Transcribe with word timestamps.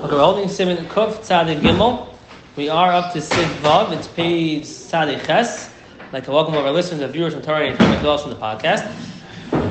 Okay, 0.00 0.14
we're 0.14 0.20
holding 0.20 0.48
Simon 0.48 0.76
Kuf 0.86 1.26
Tzadik 1.26 1.60
Gimel. 1.60 2.06
We 2.54 2.68
are 2.68 2.92
up 2.92 3.12
to 3.14 3.20
Sif 3.20 3.48
Vav. 3.62 3.90
It's 3.90 4.06
page 4.06 4.62
Tzadik 4.62 5.26
Ches. 5.26 5.72
I'd 5.98 6.12
like 6.12 6.24
to 6.26 6.30
welcome 6.30 6.54
all 6.54 6.64
our 6.64 6.70
listeners 6.70 7.00
and 7.00 7.12
viewers 7.12 7.34
from 7.34 7.42
Torah 7.42 7.66
and 7.66 7.80
as 7.80 8.04
well 8.04 8.16
from 8.16 8.30
the 8.30 8.36
podcast. 8.36 8.88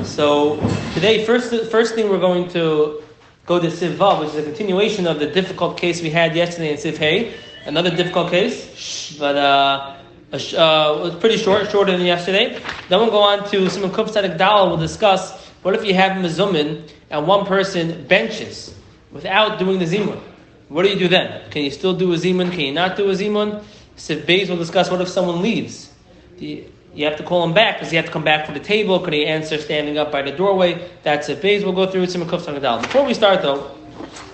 So 0.04 0.60
today, 0.92 1.24
first 1.24 1.70
first 1.70 1.94
thing 1.94 2.10
we're 2.10 2.20
going 2.20 2.46
to 2.50 3.02
go 3.46 3.58
to 3.58 3.68
Siv 3.68 3.96
Vav, 3.96 4.20
which 4.20 4.28
is 4.28 4.36
a 4.36 4.42
continuation 4.42 5.06
of 5.06 5.18
the 5.18 5.28
difficult 5.28 5.78
case 5.78 6.02
we 6.02 6.10
had 6.10 6.36
yesterday 6.36 6.72
in 6.72 6.76
Siv 6.76 6.98
Hay. 6.98 7.32
Another 7.64 7.88
difficult 7.88 8.30
case, 8.30 9.16
but 9.18 9.34
uh, 9.34 9.96
uh, 10.34 11.00
was 11.00 11.14
pretty 11.20 11.38
short, 11.38 11.70
shorter 11.70 11.92
than 11.92 12.04
yesterday. 12.04 12.60
Then 12.90 13.00
we'll 13.00 13.10
go 13.10 13.22
on 13.22 13.48
to 13.48 13.70
Simon 13.70 13.88
Kuf 13.88 14.08
Tzadik 14.08 14.36
Dal. 14.36 14.68
We'll 14.68 14.76
discuss 14.76 15.42
what 15.62 15.74
if 15.74 15.86
you 15.86 15.94
have 15.94 16.18
Mizumin 16.18 16.86
and 17.08 17.26
one 17.26 17.46
person 17.46 18.06
benches 18.06 18.74
without 19.12 19.58
doing 19.58 19.78
the 19.78 19.84
zimun. 19.84 20.20
What 20.68 20.82
do 20.82 20.90
you 20.90 20.98
do 20.98 21.08
then? 21.08 21.50
Can 21.50 21.62
you 21.62 21.70
still 21.70 21.94
do 21.94 22.12
a 22.12 22.16
zimun? 22.16 22.50
Can 22.50 22.60
you 22.60 22.72
not 22.72 22.96
do 22.96 23.10
a 23.10 23.14
zimun? 23.14 23.64
Siv 23.96 24.22
Beis 24.22 24.48
will 24.48 24.56
discuss 24.56 24.90
what 24.90 25.00
if 25.00 25.08
someone 25.08 25.42
leaves. 25.42 25.92
You, 26.38 26.70
you 26.94 27.04
have 27.04 27.16
to 27.16 27.22
call 27.22 27.44
him 27.44 27.54
back 27.54 27.76
because 27.76 27.90
he 27.90 27.96
have 27.96 28.06
to 28.06 28.12
come 28.12 28.24
back 28.24 28.46
to 28.46 28.52
the 28.52 28.60
table. 28.60 29.00
Can 29.00 29.12
he 29.12 29.26
answer 29.26 29.58
standing 29.58 29.98
up 29.98 30.12
by 30.12 30.22
the 30.22 30.32
doorway? 30.32 30.90
That's 31.02 31.28
it. 31.28 31.40
Beis 31.40 31.64
will 31.64 31.72
go 31.72 31.90
through 31.90 32.06
some 32.06 32.22
Kuf 32.22 32.44
Gadal. 32.44 32.82
Before 32.82 33.04
we 33.04 33.14
start 33.14 33.42
though, 33.42 33.70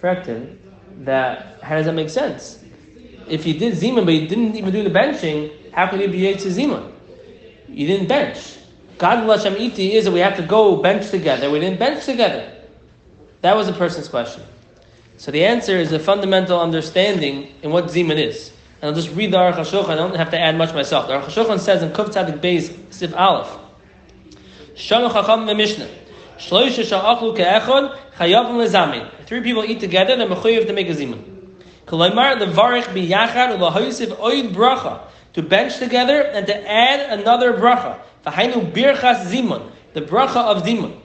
frekt 0.01 0.27
him, 0.27 0.59
that, 0.99 1.59
how 1.63 1.75
does 1.75 1.85
that 1.85 1.93
make 1.93 2.09
sense? 2.09 2.63
If 3.27 3.45
you 3.45 3.57
did 3.57 3.73
Zimun, 3.73 4.05
but 4.05 4.13
you 4.13 4.27
didn't 4.27 4.55
even 4.55 4.71
do 4.71 4.83
the 4.83 4.89
benching, 4.89 5.71
how 5.71 5.87
can 5.87 6.01
you 6.01 6.07
be 6.07 6.19
Yetzeh 6.19 6.51
Zimun? 6.51 6.91
You 7.69 7.87
didn't 7.87 8.07
bench. 8.07 8.57
God 8.97 9.25
Lashem 9.25 9.59
Iti 9.59 9.93
is 9.93 10.05
that 10.05 10.11
we 10.11 10.19
have 10.19 10.35
to 10.35 10.43
go 10.43 10.75
bench 10.75 11.09
together. 11.09 11.49
We 11.49 11.59
didn't 11.59 11.79
bench 11.79 12.05
together. 12.05 12.51
That 13.41 13.55
was 13.55 13.69
a 13.69 13.73
person's 13.73 14.09
question. 14.09 14.43
So 15.17 15.31
the 15.31 15.45
answer 15.45 15.77
is 15.77 15.91
a 15.91 15.99
fundamental 15.99 16.59
understanding 16.59 17.53
in 17.61 17.71
what 17.71 17.85
Zimun 17.85 18.17
is. 18.17 18.51
And 18.81 18.89
I'll 18.89 18.95
just 18.95 19.13
read 19.15 19.31
the 19.31 19.37
Aruch 19.37 19.55
HaShulchan. 19.55 19.89
I 19.89 19.95
don't 19.95 20.15
have 20.15 20.31
to 20.31 20.39
add 20.39 20.57
much 20.57 20.73
myself. 20.73 21.07
The 21.07 21.13
Aruch 21.13 21.25
HaShulchan 21.25 21.59
says 21.59 21.83
in 21.83 21.91
Kuf 21.91 22.07
Tzadik 22.07 22.39
Beis 22.39 22.69
Siv 22.89 23.17
Aleph, 23.17 23.57
Shanu 24.75 25.11
Chacham 25.11 25.45
Mishnah, 25.57 25.89
Shloisha 26.37 26.85
Sha'achlu 26.85 27.37
Ke'echon 27.37 27.97
Chayavim 28.15 28.65
Lezamin. 28.65 29.09
Three 29.25 29.41
people 29.41 29.63
eat 29.63 29.79
together, 29.79 30.15
they're 30.15 30.27
mechuyev 30.27 30.67
to 30.67 30.73
make 30.73 30.89
a 30.89 30.93
Zimun. 30.93 31.23
Kolaymar 31.85 32.37
Levarich 32.41 32.83
Biyachad 32.83 33.57
Ulahoysiv 33.57 34.17
Oid 34.17 34.53
Bracha. 34.53 35.01
To 35.33 35.41
bench 35.43 35.77
together 35.77 36.21
and 36.21 36.47
to 36.47 36.69
add 36.69 37.19
another 37.19 37.53
bracha. 37.53 37.99
V'hainu 38.25 38.71
birchas 38.71 39.25
zimun. 39.25 39.69
The 39.93 40.01
bracha 40.01 40.37
of 40.37 40.63
zimun. 40.63 40.97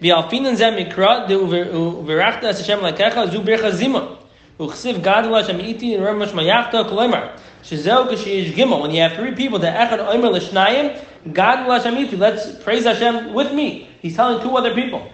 V'alfinan 0.00 0.56
zem 0.56 0.74
mikra 0.74 1.28
de 1.28 1.34
uverachta 1.34 2.44
es 2.44 2.58
Hashem 2.60 2.80
lakecha 2.80 3.30
zu 3.30 3.40
birchas 3.40 3.78
zimun. 3.78 4.16
Uchsiv 4.58 5.02
gadol 5.02 5.34
Hashem 5.34 5.60
iti 5.60 5.96
remesh 5.96 6.32
mayachta 6.32 6.88
kolemar. 6.88 7.38
Shezeu 7.62 8.08
kashiyish 8.08 8.54
gimel. 8.54 8.80
When 8.80 8.90
you 8.90 9.02
have 9.02 9.12
three 9.12 9.32
people, 9.34 9.58
the 9.58 9.66
echad 9.66 9.98
omer 9.98 10.30
l'shnayim, 10.30 10.98
gadol 11.32 11.72
Hashem 11.72 11.96
iti. 11.96 12.16
Let's 12.16 12.50
praise 12.64 12.84
Hashem 12.84 13.34
with 13.34 13.52
me. 13.52 13.88
He's 14.00 14.16
telling 14.16 14.42
two 14.42 14.56
other 14.56 14.74
people. 14.74 15.06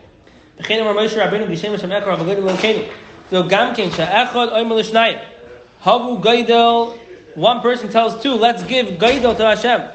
V'chein 0.59 0.81
amar 0.81 0.95
Moshe 0.95 1.19
Rabbeinu 1.21 1.49
b'shem 1.49 1.73
Hashem 1.73 1.91
ekar 1.91 2.17
v'godim 2.17 2.45
l'keinu. 2.45 2.93
So 3.31 3.43
gam 3.43 3.75
ken 3.75 3.91
she'echad 3.91 4.53
omer 4.53 4.77
l'shnayim. 4.77 5.21
Havu 5.83 6.23
gaidel 6.23 6.99
one 7.34 7.61
person 7.61 7.89
tells 7.91 8.22
two, 8.22 8.34
let's 8.34 8.62
give 8.65 8.99
Gaidel 8.99 9.37
to 9.37 9.45
Hashem. 9.45 9.91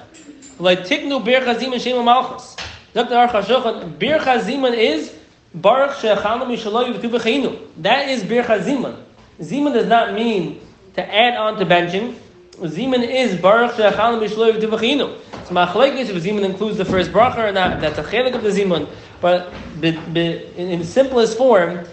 Like 0.59 0.79
Tiknu 0.79 1.23
Bir 1.23 1.41
Chazim 1.41 1.79
Shem 1.79 2.03
Malchus. 2.03 2.55
Dr. 2.93 3.13
Aruch 3.13 3.29
HaShulchan, 3.29 3.97
Bir 3.97 4.17
Chaziman 4.19 4.75
is 4.75 5.15
Baruch 5.53 5.91
Shechanu 5.97 6.45
Mishaloy 6.45 6.93
V'tu 6.93 7.09
B'chainu. 7.09 7.67
That 7.77 8.09
is 8.09 8.23
Bir 8.23 8.43
Chaziman. 8.43 8.97
Ziman 9.39 9.73
does 9.73 9.87
not 9.87 10.13
mean 10.13 10.59
to 10.95 11.15
add 11.15 11.37
on 11.37 11.57
to 11.59 11.65
benching. 11.65 12.15
Ziman 12.57 13.07
is 13.07 13.39
Baruch 13.39 13.71
Shechanu 13.71 14.21
Mishaloy 14.21 14.59
V'tu 14.59 14.69
B'chainu. 14.69 15.17
So 15.45 15.53
Machlekes 15.53 16.09
if 16.09 16.23
Ziman 16.23 16.43
includes 16.43 16.77
the 16.77 16.85
first 16.85 17.11
bracha 17.11 17.37
or 17.37 17.51
not, 17.53 17.79
that's 17.79 17.97
a 17.99 18.03
chelik 18.03 18.35
of 18.35 18.43
the 18.43 18.49
Ziman. 18.49 18.89
But 19.21 19.53
in, 19.81 20.83
simplest 20.83 21.37
form, 21.37 21.85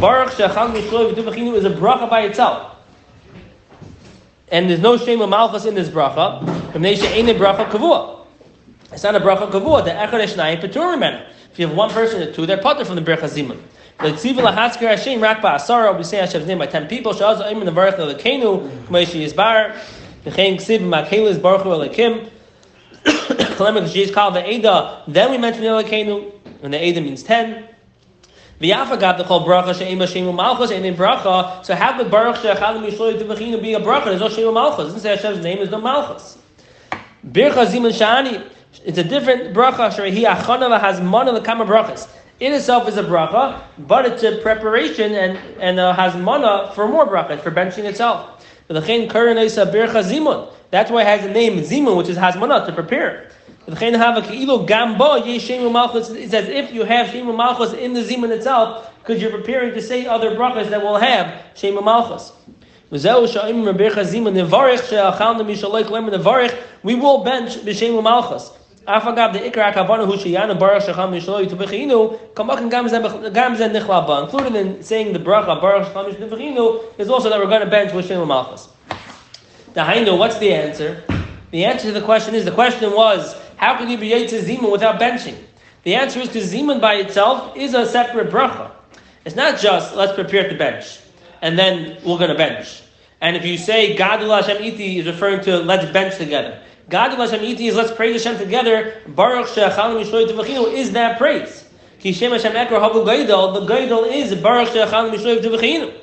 Baruch 0.00 0.30
Shechanu 0.30 0.74
Mishaloy 0.74 1.14
V'tu 1.14 1.22
B'chainu 1.22 1.54
is 1.54 1.64
a 1.64 1.70
bracha 1.70 2.10
by 2.10 2.22
itself 2.22 2.77
and 4.50 4.68
there's 4.68 4.80
no 4.80 4.96
shame 4.96 5.20
of 5.20 5.28
malchus 5.30 5.64
in 5.64 5.74
this 5.74 5.88
bracha. 5.88 6.40
bracha 6.72 7.70
kavua. 7.70 8.26
It's 8.92 9.02
not 9.02 9.16
a 9.16 9.20
bracha 9.20 9.50
kavua. 9.50 9.84
The 9.84 9.90
echad 9.90 10.24
eshnayim 10.24 10.60
petur 10.60 10.98
men. 10.98 11.26
If 11.52 11.58
you 11.58 11.66
have 11.66 11.76
one 11.76 11.90
person 11.90 12.22
or 12.22 12.32
two, 12.32 12.46
they're 12.46 12.58
putter 12.58 12.84
from 12.84 12.96
the 12.96 13.02
bracha 13.02 13.24
zimun. 13.24 13.60
The 13.98 14.12
tziva 14.12 14.40
lahatzker 14.40 14.88
Hashem 14.88 15.20
rak 15.20 15.40
ba'asara. 15.40 15.96
We 15.96 16.04
say 16.04 16.18
Hashem's 16.18 16.46
name 16.46 16.58
by 16.58 16.66
ten 16.66 16.86
people. 16.86 17.12
Shaz 17.12 17.40
oim 17.42 17.60
in 17.60 17.66
the 17.66 17.72
baruch 17.72 17.98
of 17.98 18.08
the 18.08 18.14
kenu. 18.14 18.68
K'meishi 18.86 19.22
is 19.22 19.32
bar. 19.32 19.74
V'chein 20.24 20.56
ksiv 20.56 20.80
makelu 20.80 21.28
is 21.28 21.38
baruch 21.38 21.64
the 24.34 24.44
Eda. 24.50 25.02
Then 25.08 25.30
we 25.30 25.38
mention 25.38 25.62
the 25.62 25.68
Elakenu, 25.68 26.32
and 26.62 26.72
the 26.72 26.84
Eda 26.84 27.00
means 27.00 27.22
ten. 27.22 27.68
V'yafagav 28.60 29.18
the 29.18 29.24
chol 29.24 29.46
bracha 29.46 29.78
she'im 29.78 29.98
b'shemu 29.98 30.34
malchus 30.34 30.72
and 30.72 30.84
in 30.84 30.96
bracha. 30.96 31.64
So 31.64 31.76
how 31.76 31.96
could 31.96 32.10
baruch 32.10 32.42
she'achad 32.42 32.84
mishloy 32.84 33.20
tevachinu 33.20 33.62
be 33.62 33.74
a 33.74 33.80
bracha? 33.80 34.06
There's 34.06 34.20
no 34.20 34.28
shemu 34.28 34.52
malchus. 34.52 34.86
Doesn't 34.86 35.00
say 35.00 35.16
Hashem's 35.16 35.44
name. 35.44 35.58
There's 35.58 35.70
no 35.70 35.80
malchus. 35.80 36.38
Bircha 37.24 37.66
zimun 37.66 37.92
shani. 37.92 38.50
It's 38.84 38.98
a 38.98 39.04
different 39.04 39.54
bracha. 39.54 39.90
Sherehi 39.90 40.24
achana 40.24 40.80
has 40.80 41.00
one 41.00 41.28
of 41.28 41.34
the 41.34 41.40
kama 41.40 41.66
brachas. 41.66 42.08
In 42.40 42.52
itself 42.52 42.88
is 42.88 42.96
a 42.96 43.04
bracha, 43.04 43.62
but 43.78 44.06
it's 44.06 44.24
a 44.24 44.38
preparation 44.42 45.14
and 45.14 45.38
and 45.60 45.78
uh, 45.78 45.92
has 45.92 46.16
mana 46.16 46.72
for 46.74 46.88
more 46.88 47.06
bracha 47.06 47.40
for 47.40 47.52
benching 47.52 47.84
itself. 47.84 48.44
That's 48.68 48.88
why 50.90 51.02
it 51.02 51.06
has 51.06 51.22
the 51.22 51.30
name 51.30 51.60
zimun, 51.60 51.96
which 51.96 52.08
is 52.08 52.16
has 52.16 52.36
mana 52.36 52.66
to 52.66 52.72
prepare. 52.72 53.30
It's 53.70 53.82
as 56.34 56.48
if 56.48 56.72
you 56.72 56.84
have 56.84 57.10
Shema 57.10 57.32
Malchus 57.34 57.74
in 57.74 57.92
the 57.92 58.00
Zimun 58.00 58.30
itself, 58.30 58.90
because 59.00 59.20
you're 59.20 59.30
preparing 59.30 59.74
to 59.74 59.82
say 59.82 60.06
other 60.06 60.30
brachas 60.30 60.70
that 60.70 60.80
will 60.80 60.96
have 60.96 61.42
Shema 61.54 61.82
Malchus. 61.82 62.32
We 62.90 62.98
will 63.00 63.26
bench 67.22 67.56
b'shemu 67.56 68.02
malchus. 68.02 68.50
Afagav 68.86 69.34
the. 69.34 69.44
Included 74.22 74.54
in 74.54 74.82
saying 74.82 75.12
the 75.12 75.18
bracha 75.18 75.60
baruch 75.60 76.98
is 76.98 77.10
also 77.10 77.28
that 77.28 77.38
we're 77.38 77.46
going 77.46 77.60
to 77.60 77.66
bench 77.66 77.92
b'shemu 77.92 78.26
malchus. 78.26 78.68
The 79.74 79.80
hainu, 79.80 80.16
what's 80.16 80.38
the 80.38 80.54
answer? 80.54 81.04
The 81.50 81.66
answer 81.66 81.88
to 81.88 81.92
the 81.92 82.00
question 82.00 82.34
is 82.34 82.46
the 82.46 82.50
question 82.52 82.92
was 82.92 83.36
how 83.58 83.76
can 83.76 83.90
you 83.90 83.98
be 83.98 84.10
Yitzhak 84.10 84.42
Zimun 84.44 84.72
without 84.72 85.00
benching? 85.00 85.36
The 85.82 85.96
answer 85.96 86.20
is 86.20 86.28
because 86.28 86.52
Zimun 86.52 86.80
by 86.80 86.94
itself 86.94 87.56
is 87.56 87.74
a 87.74 87.86
separate 87.86 88.30
bracha. 88.30 88.70
It's 89.24 89.36
not 89.36 89.60
just 89.60 89.94
let's 89.94 90.12
prepare 90.14 90.48
to 90.48 90.56
bench 90.56 91.00
and 91.42 91.58
then 91.58 91.98
we're 92.04 92.18
going 92.18 92.30
to 92.30 92.36
bench. 92.36 92.82
And 93.20 93.36
if 93.36 93.44
you 93.44 93.58
say 93.58 93.96
Gadul 93.96 94.34
Hashem 94.34 94.62
Iti 94.62 95.00
is 95.00 95.06
referring 95.06 95.42
to 95.42 95.58
let's 95.58 95.90
bench 95.92 96.16
together. 96.16 96.62
Gadul 96.88 97.16
Hashem 97.16 97.44
Iti 97.44 97.66
is 97.66 97.74
let's 97.74 97.92
praise 97.92 98.22
Hashem 98.22 98.40
together. 98.40 99.00
Baruch 99.08 99.48
Shechalim 99.48 100.04
Yishloy 100.04 100.28
Tevachinu 100.28 100.72
is 100.72 100.92
that 100.92 101.18
praise. 101.18 101.68
Ki 101.98 102.12
Shem 102.12 102.30
Hashem 102.30 102.52
Ekra 102.52 102.80
Havu 102.80 103.04
Gaidol, 103.04 103.54
the 103.54 103.72
Gaidol 103.72 104.12
is 104.12 104.34
Baruch 104.36 104.68
She'achal 104.68 105.10
Mishloiv 105.10 105.42
Tuvachinu. 105.42 105.94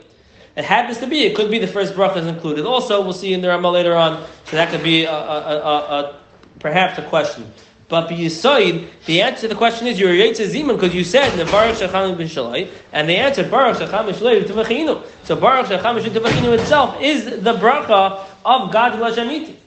It 0.55 0.63
happens 0.63 0.99
to 0.99 1.07
be, 1.07 1.23
it 1.23 1.35
could 1.35 1.51
be 1.51 1.59
the 1.59 1.67
first 1.67 1.93
bracha 1.95 2.17
is 2.17 2.27
included. 2.27 2.65
Also, 2.65 3.01
we'll 3.01 3.13
see 3.13 3.33
in 3.33 3.41
the 3.41 3.49
Ramah 3.49 3.71
later 3.71 3.93
on, 3.93 4.25
so 4.45 4.55
that 4.55 4.69
could 4.71 4.83
be 4.83 5.03
a, 5.03 5.11
a, 5.11 5.13
a, 5.13 5.77
a 5.99 6.19
perhaps 6.65 6.97
a 6.97 7.03
question. 7.03 7.45
But 7.89 8.09
B'Yisoid, 8.09 8.87
the 9.05 9.21
answer 9.21 9.41
to 9.41 9.47
the 9.49 9.55
question 9.55 9.85
is 9.85 9.99
you're 9.99 10.09
Yitzhak 10.09 10.49
Zimun 10.49 10.73
because 10.73 10.95
you 10.95 11.03
said 11.03 11.29
Baruch 11.51 11.75
Shecham 11.75 12.17
bin 12.17 12.27
Shalai, 12.27 12.71
and 12.91 13.07
the 13.07 13.15
answer 13.15 13.47
Baruch 13.47 13.77
Shecham 13.77 14.07
bin 14.07 14.15
Shalai 14.15 14.43
Tavachinu. 14.43 15.05
So 15.25 15.35
Baruch 15.35 15.67
Shecham 15.67 16.03
bin 16.03 16.11
Tavachinu 16.11 16.57
itself 16.57 16.99
is 16.99 17.25
the 17.25 17.53
bracha 17.53 18.25
of 18.43 18.71
God 18.71 18.93
Lashamiti. 18.93 19.57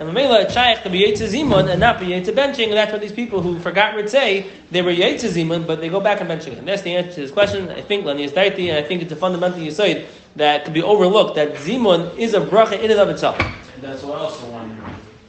And 0.00 0.08
the 0.08 0.12
Mamela 0.12 0.50
Shaykh 0.50 0.82
to 0.82 0.90
be 0.90 1.02
Yitzhak 1.02 1.28
Zimun 1.28 1.70
and 1.70 1.78
not 1.78 2.00
be 2.00 2.06
Yitzhak 2.06 2.34
benching, 2.34 2.64
and 2.64 2.72
that's 2.72 2.90
what 2.90 3.00
these 3.00 3.12
people 3.12 3.40
who 3.40 3.60
forgot 3.60 3.94
would 3.94 4.10
say 4.10 4.50
they 4.72 4.82
were 4.82 4.90
Yitzhak 4.90 5.30
Zimun, 5.30 5.68
but 5.68 5.80
they 5.80 5.88
go 5.88 6.00
back 6.00 6.20
and 6.20 6.28
benching. 6.28 6.58
And 6.58 6.66
that's 6.66 6.82
the 6.82 6.96
answer 6.96 7.12
to 7.12 7.20
this 7.20 7.30
question. 7.30 7.68
I 7.68 7.82
think 7.82 8.04
Lani 8.04 8.24
is 8.24 8.32
Daiti, 8.32 8.70
and 8.70 8.76
I 8.76 8.82
think 8.82 9.02
it's 9.02 9.12
a 9.12 9.16
fundamental 9.16 9.60
Yisoid 9.60 10.06
that 10.34 10.64
could 10.64 10.74
be 10.74 10.82
overlooked 10.82 11.36
that 11.36 11.54
Zimun 11.54 12.18
is 12.18 12.34
a 12.34 12.40
bracha 12.40 12.82
in 12.82 12.90
and 12.90 12.98
of 12.98 13.08
itself. 13.08 13.38
And 13.38 13.84
that's 13.84 14.02
what 14.02 14.18
I 14.18 14.22
also 14.22 14.50
wonder. 14.50 14.74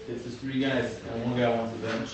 If 0.09 0.23
there's 0.23 0.35
three 0.37 0.59
guys 0.59 1.00
one 1.25 1.37
guy 1.37 1.49
wants 1.49 1.73
to 1.73 1.79
bench, 1.79 2.09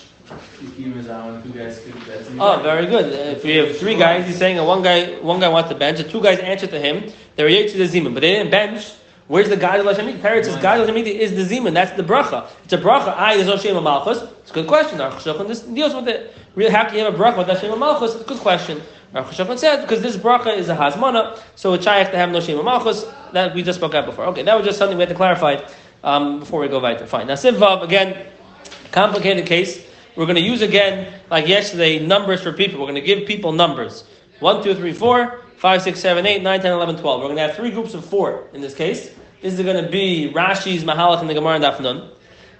Oh, 2.40 2.60
very 2.62 2.86
good. 2.86 3.14
If 3.38 3.44
we 3.44 3.56
have 3.56 3.78
three 3.78 3.96
guys, 3.96 4.26
he's 4.28 4.38
saying 4.38 4.58
that 4.58 4.66
one 4.66 4.82
guy, 4.84 5.20
one 5.20 5.40
guy 5.40 5.48
wants 5.48 5.70
to 5.70 5.76
bench, 5.76 6.00
and 6.00 6.10
two 6.10 6.22
guys 6.22 6.40
answer 6.40 6.68
to 6.68 6.80
him. 6.80 7.12
They're 7.36 7.48
yet 7.48 7.70
to 7.72 7.78
the 7.78 7.86
zimun, 7.86 8.14
but 8.14 8.22
they 8.22 8.34
didn't 8.34 8.52
bench. 8.52 8.92
Where's 9.28 9.50
the 9.50 9.58
God 9.58 9.80
of 9.80 9.86
Lashamid? 9.86 10.22
Parrot 10.22 10.46
says 10.46 10.56
God 10.58 10.80
of 10.80 10.88
Lashamid 10.88 11.06
is 11.06 11.32
the 11.36 11.56
zimun. 11.56 11.74
That's 11.74 11.92
the 11.92 12.04
bracha. 12.04 12.48
It's 12.64 12.74
a 12.74 12.78
bracha. 12.78 13.16
I 13.16 13.34
is 13.34 13.48
Oshem 13.48 13.82
Malchus. 13.82 14.24
It's 14.42 14.52
a 14.52 14.54
good 14.54 14.68
question. 14.68 15.00
Our 15.02 15.12
This 15.46 15.62
deals 15.62 15.94
with 15.94 16.08
it. 16.08 16.34
Really, 16.56 16.72
how 16.72 16.86
can 16.86 16.96
you 16.98 17.04
have 17.06 17.14
a 17.14 17.18
bracha 17.18 17.38
with 17.38 17.48
Hashem 17.48 17.78
Malchus? 17.78 18.14
It's 18.16 18.24
a 18.24 18.28
good 18.28 18.40
question. 18.40 18.82
Aruch 19.14 19.30
HaShulchan 19.30 19.58
said 19.58 19.82
because 19.82 20.02
this 20.02 20.18
bracha 20.18 20.56
is 20.56 20.68
a 20.70 20.76
hazmana, 20.76 21.40
so 21.56 21.74
it's 21.74 21.86
shaykh 21.86 22.12
to 22.12 22.18
have 22.18 22.30
no 22.30 22.42
shema 22.42 22.62
malchus. 22.62 23.06
That 23.32 23.56
we 23.56 23.64
just 23.64 23.80
spoke 23.80 23.94
out 23.94 24.06
before. 24.06 24.26
Okay, 24.26 24.44
that 24.44 24.56
was 24.56 24.66
just 24.66 24.78
something 24.78 24.98
we 24.98 25.02
had 25.02 25.10
to 25.10 25.16
clarify 25.16 25.62
um, 26.04 26.40
before 26.40 26.60
we 26.60 26.68
go 26.68 26.80
weiter. 26.80 27.06
Fine. 27.06 27.28
Now 27.28 27.36
Sivvav 27.36 27.84
again, 27.84 28.28
complicated 28.92 29.46
case. 29.46 29.86
We're 30.16 30.26
going 30.26 30.36
to 30.36 30.42
use 30.42 30.62
again, 30.62 31.14
like 31.30 31.48
yesterday, 31.48 32.06
numbers 32.06 32.42
for 32.42 32.52
people. 32.52 32.80
We're 32.80 32.88
going 32.88 32.96
to 32.96 33.02
give 33.02 33.28
people 33.28 33.52
numbers. 33.52 34.04
1, 34.40 34.64
2, 34.64 34.76
3, 34.76 34.94
4, 34.94 35.42
5, 35.58 35.82
6, 35.82 36.00
7, 36.00 36.26
8, 36.26 36.44
9, 36.44 36.62
10, 36.62 36.72
11, 36.72 36.98
12. 36.98 37.20
We're 37.22 37.28
going 37.28 37.38
to 37.38 37.42
have 37.42 37.56
three 37.56 37.72
groups 37.72 37.94
of 37.94 38.06
four 38.06 38.48
in 38.54 38.62
this 38.62 38.74
case. 38.74 39.12
This 39.42 39.54
is 39.54 39.62
going 39.62 39.84
to 39.84 39.90
be 39.90 40.32
Rashi's, 40.34 40.84
Mahalach, 40.84 41.22
and 41.22 41.30
the 41.30 41.34
Gemara 41.34 41.56
and 41.56 41.64
Dafnun. 41.64 42.12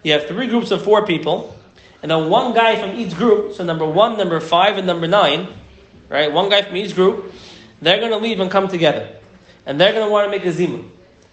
You 0.04 0.14
have 0.14 0.28
three 0.28 0.48
groups 0.48 0.72
of 0.72 0.84
four 0.84 1.06
people, 1.06 1.56
and 2.02 2.12
then 2.12 2.30
one 2.30 2.54
guy 2.54 2.80
from 2.80 2.98
each 2.98 3.16
group, 3.16 3.54
so 3.54 3.64
number 3.64 3.86
one, 3.86 4.18
number 4.18 4.40
five, 4.40 4.78
and 4.78 4.86
number 4.86 5.08
nine, 5.08 5.48
right? 6.10 6.32
One 6.32 6.50
guy 6.50 6.62
from 6.62 6.78
each 6.78 6.96
group, 6.96 7.34
they're 7.82 8.00
going 8.00 8.12
to 8.12 8.18
leave 8.18 8.40
and 8.40 8.50
come 8.50 8.68
together. 8.68 9.20
And 9.66 9.80
they're 9.82 9.92
going 9.92 10.06
to 10.06 10.12
want 10.12 10.26
to 10.26 10.32
make 10.32 10.46
a 10.46 10.56
zimun. 10.56 10.90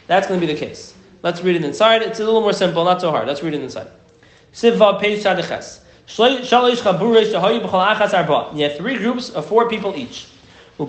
That's 0.06 0.26
going 0.26 0.40
to 0.40 0.46
be 0.46 0.52
the 0.52 0.58
case. 0.58 0.94
Let's 1.22 1.40
read 1.42 1.56
it 1.56 1.64
inside. 1.64 2.02
It's 2.02 2.20
a 2.20 2.24
little 2.24 2.40
more 2.40 2.52
simple, 2.52 2.84
not 2.84 3.00
so 3.00 3.10
hard. 3.10 3.28
Let's 3.28 3.42
read 3.42 3.54
it 3.54 3.62
inside. 3.62 3.88
Sivva, 4.54 5.00
page 5.00 5.22
Shadiches. 5.22 5.80
You 8.56 8.62
have 8.62 8.76
three 8.76 8.98
groups 8.98 9.30
of 9.30 9.46
four 9.46 9.68
people 9.68 9.96
each. 9.96 10.26
So 10.76 10.84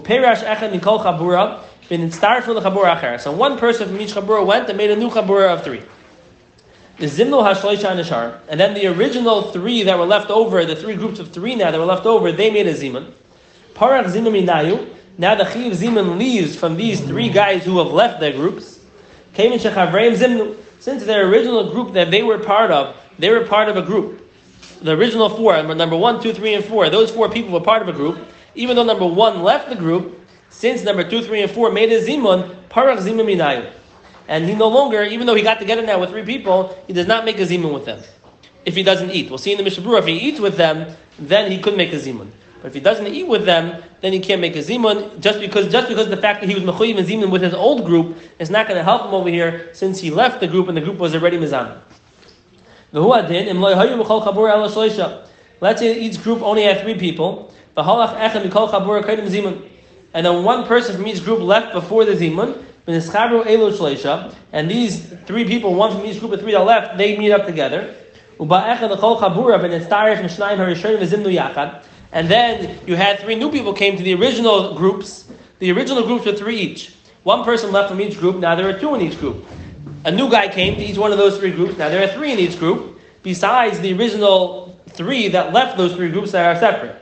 one 3.31 3.57
person 3.57 3.87
from 3.87 4.01
each 4.01 4.13
chabura 4.13 4.45
went 4.45 4.69
and 4.69 4.77
made 4.77 4.91
a 4.91 4.95
new 4.95 5.09
chabura 5.09 5.53
of 5.53 5.63
three. 5.63 5.81
The 6.97 7.05
zimno 7.07 7.43
hashloisha 7.43 7.95
nishar, 7.95 8.39
and 8.47 8.59
then 8.59 8.73
the 8.73 8.87
original 8.87 9.51
three 9.51 9.83
that 9.83 9.97
were 9.97 10.05
left 10.05 10.29
over, 10.29 10.63
the 10.63 10.75
three 10.75 10.95
groups 10.95 11.19
of 11.19 11.31
three 11.31 11.55
now 11.55 11.71
that 11.71 11.79
were 11.79 11.85
left 11.85 12.05
over, 12.05 12.31
they 12.31 12.51
made 12.51 12.67
a 12.67 12.73
zimun. 12.73 13.11
Parach 13.73 14.05
zimun 14.05 14.45
minayu. 14.45 14.89
Now 15.17 15.35
the 15.35 15.45
chiv 15.45 15.73
zimun 15.73 16.17
leaves 16.17 16.55
from 16.55 16.75
these 16.77 17.01
three 17.01 17.29
guys 17.29 17.65
who 17.65 17.77
have 17.79 17.91
left 17.91 18.19
their 18.19 18.33
groups. 18.33 18.79
Came 19.33 19.53
in 19.53 19.59
zimnu. 19.59 20.55
Since 20.79 21.05
their 21.05 21.27
original 21.27 21.71
group 21.71 21.93
that 21.93 22.11
they 22.11 22.21
were 22.21 22.37
part 22.37 22.69
of, 22.69 22.95
they 23.19 23.29
were 23.29 23.45
part 23.45 23.69
of 23.69 23.77
a 23.77 23.81
group 23.81 24.25
the 24.81 24.91
original 24.91 25.29
four, 25.29 25.61
number 25.63 25.97
one, 25.97 26.21
two, 26.21 26.33
three, 26.33 26.53
and 26.53 26.63
four, 26.63 26.89
those 26.89 27.11
four 27.11 27.29
people 27.29 27.51
were 27.51 27.61
part 27.61 27.81
of 27.81 27.87
a 27.87 27.93
group. 27.93 28.19
Even 28.55 28.75
though 28.75 28.83
number 28.83 29.05
one 29.05 29.43
left 29.43 29.69
the 29.69 29.75
group, 29.75 30.21
since 30.49 30.83
number 30.83 31.03
two, 31.03 31.23
three, 31.23 31.41
and 31.41 31.51
four 31.51 31.71
made 31.71 31.91
a 31.91 32.01
zimun, 32.01 32.55
parach 32.69 32.99
zimun 32.99 33.25
minayu. 33.25 33.69
And 34.27 34.45
he 34.45 34.55
no 34.55 34.67
longer, 34.67 35.03
even 35.03 35.27
though 35.27 35.35
he 35.35 35.41
got 35.41 35.59
together 35.59 35.81
now 35.81 35.99
with 35.99 36.09
three 36.09 36.23
people, 36.23 36.77
he 36.87 36.93
does 36.93 37.07
not 37.07 37.25
make 37.25 37.39
a 37.39 37.45
zimun 37.45 37.73
with 37.73 37.85
them. 37.85 38.01
If 38.63 38.75
he 38.75 38.83
doesn't 38.83 39.11
eat. 39.11 39.29
We'll 39.29 39.37
see 39.37 39.51
in 39.51 39.63
the 39.63 39.69
Mishabura, 39.69 39.99
if 39.99 40.05
he 40.05 40.17
eats 40.17 40.39
with 40.39 40.55
them, 40.55 40.95
then 41.19 41.51
he 41.51 41.59
could 41.59 41.77
make 41.77 41.93
a 41.93 41.97
zimun. 41.97 42.29
But 42.61 42.69
if 42.69 42.73
he 42.73 42.79
doesn't 42.79 43.07
eat 43.07 43.27
with 43.27 43.45
them, 43.45 43.83
then 44.01 44.13
he 44.13 44.19
can't 44.19 44.41
make 44.41 44.55
a 44.55 44.59
zimun. 44.59 45.19
Just 45.19 45.39
because, 45.39 45.71
just 45.71 45.87
because 45.87 46.09
the 46.09 46.17
fact 46.17 46.41
that 46.41 46.49
he 46.49 46.55
was 46.55 46.63
mechuyev 46.63 46.97
and 46.97 47.07
zimun 47.07 47.29
with 47.29 47.43
his 47.43 47.53
old 47.53 47.85
group 47.85 48.17
is 48.39 48.49
not 48.49 48.67
going 48.67 48.77
to 48.77 48.83
help 48.83 49.03
him 49.03 49.13
over 49.13 49.29
here, 49.29 49.69
since 49.73 49.99
he 49.99 50.09
left 50.09 50.39
the 50.39 50.47
group 50.47 50.67
and 50.67 50.75
the 50.75 50.81
group 50.81 50.97
was 50.97 51.13
already 51.13 51.37
mizan. 51.37 51.79
Let's 55.61 55.79
say 55.81 55.99
each 55.99 56.23
group 56.23 56.41
only 56.41 56.63
had 56.63 56.81
three 56.81 56.95
people. 56.95 57.53
And 57.75 57.85
then 60.25 60.43
one 60.45 60.65
person 60.65 60.95
from 60.95 61.05
each 61.05 61.25
group 61.25 61.41
left 61.41 61.73
before 61.73 62.05
the 62.05 62.13
zimun. 62.13 62.63
And 64.53 64.71
these 64.71 65.13
three 65.25 65.43
people, 65.43 65.75
one 65.75 65.91
from 65.91 66.05
each 66.05 66.21
group 66.21 66.31
of 66.31 66.39
three 66.39 66.53
that 66.53 66.59
left, 66.59 66.97
they 66.97 67.17
meet 67.17 67.33
up 67.33 67.45
together. 67.45 67.93
And 68.39 68.49
then 72.29 72.79
you 72.87 72.95
had 72.95 73.19
three 73.19 73.35
new 73.35 73.51
people 73.51 73.73
came 73.73 73.97
to 73.97 74.03
the 74.03 74.13
original 74.13 74.73
groups. 74.73 75.25
The 75.59 75.69
original 75.71 76.03
groups 76.03 76.25
were 76.25 76.33
three 76.33 76.57
each. 76.57 76.93
One 77.23 77.43
person 77.43 77.73
left 77.73 77.89
from 77.89 77.99
each 77.99 78.17
group, 78.19 78.37
now 78.37 78.55
there 78.55 78.69
are 78.69 78.79
two 78.79 78.95
in 78.95 79.01
each 79.01 79.19
group. 79.19 79.45
A 80.05 80.11
new 80.11 80.29
guy 80.29 80.47
came 80.47 80.75
to 80.75 80.83
each 80.83 80.99
one 80.99 81.11
of 81.11 81.17
those 81.17 81.39
three 81.39 81.49
groups. 81.49 81.79
Now 81.79 81.89
there 81.89 82.03
are 82.07 82.13
three 82.13 82.31
in 82.31 82.37
each 82.37 82.59
group, 82.59 82.99
besides 83.23 83.79
the 83.79 83.91
original 83.93 84.79
three 84.89 85.29
that 85.29 85.51
left 85.51 85.77
those 85.77 85.95
three 85.95 86.11
groups 86.11 86.31
that 86.31 86.55
are 86.55 86.59
separate. 86.59 86.95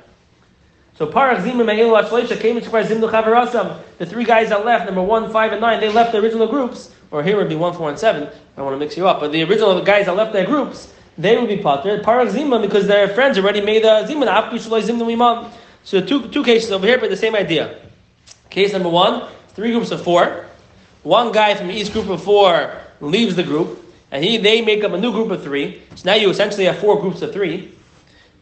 So 0.95 1.07
Parach 1.07 1.43
Zimim 1.43 1.65
Shleisha 1.65 2.39
came 2.39 2.61
to 2.61 2.69
Zimnu 2.69 3.11
Chavarasam. 3.11 3.81
The 3.97 4.05
three 4.05 4.23
guys 4.23 4.49
that 4.49 4.63
left, 4.63 4.85
number 4.85 5.01
one, 5.01 5.29
five, 5.33 5.51
and 5.51 5.59
nine, 5.59 5.81
they 5.81 5.91
left 5.91 6.13
the 6.13 6.19
original 6.19 6.47
groups. 6.47 6.91
Or 7.11 7.21
here 7.21 7.35
would 7.35 7.49
be 7.49 7.57
one, 7.57 7.73
four, 7.73 7.89
and 7.89 7.99
seven. 7.99 8.29
I 8.55 8.61
want 8.61 8.73
to 8.73 8.79
mix 8.79 8.95
you 8.95 9.05
up, 9.05 9.19
but 9.19 9.33
the 9.33 9.43
original 9.43 9.83
guys 9.83 10.05
that 10.05 10.15
left 10.15 10.31
their 10.31 10.45
groups, 10.45 10.93
they 11.17 11.35
would 11.35 11.49
be 11.49 11.57
potter. 11.57 11.99
Parach 11.99 12.31
Zimim 12.31 12.61
because 12.61 12.87
their 12.87 13.09
friends 13.09 13.37
already 13.37 13.59
made 13.59 13.83
a 13.83 14.07
Zimim. 14.07 14.29
Zimnu 14.29 15.51
So 15.83 15.99
two 15.99 16.29
two 16.29 16.43
cases 16.45 16.71
over 16.71 16.87
here, 16.87 16.99
but 16.99 17.09
the 17.09 17.17
same 17.17 17.35
idea. 17.35 17.81
Case 18.49 18.71
number 18.71 18.87
one, 18.87 19.27
three 19.49 19.71
groups 19.71 19.91
of 19.91 20.01
four. 20.01 20.45
One 21.01 21.33
guy 21.33 21.53
from 21.55 21.69
each 21.69 21.91
group 21.91 22.07
of 22.07 22.23
four 22.23 22.82
leaves 23.03 23.35
the 23.35 23.43
group, 23.43 23.79
and 24.11 24.23
he 24.23 24.37
they 24.37 24.61
make 24.61 24.83
up 24.83 24.93
a 24.93 24.97
new 24.97 25.11
group 25.11 25.31
of 25.31 25.43
three. 25.43 25.81
So 25.95 26.03
now 26.05 26.15
you 26.15 26.29
essentially 26.29 26.65
have 26.65 26.79
four 26.79 26.99
groups 26.99 27.21
of 27.21 27.33
three. 27.33 27.73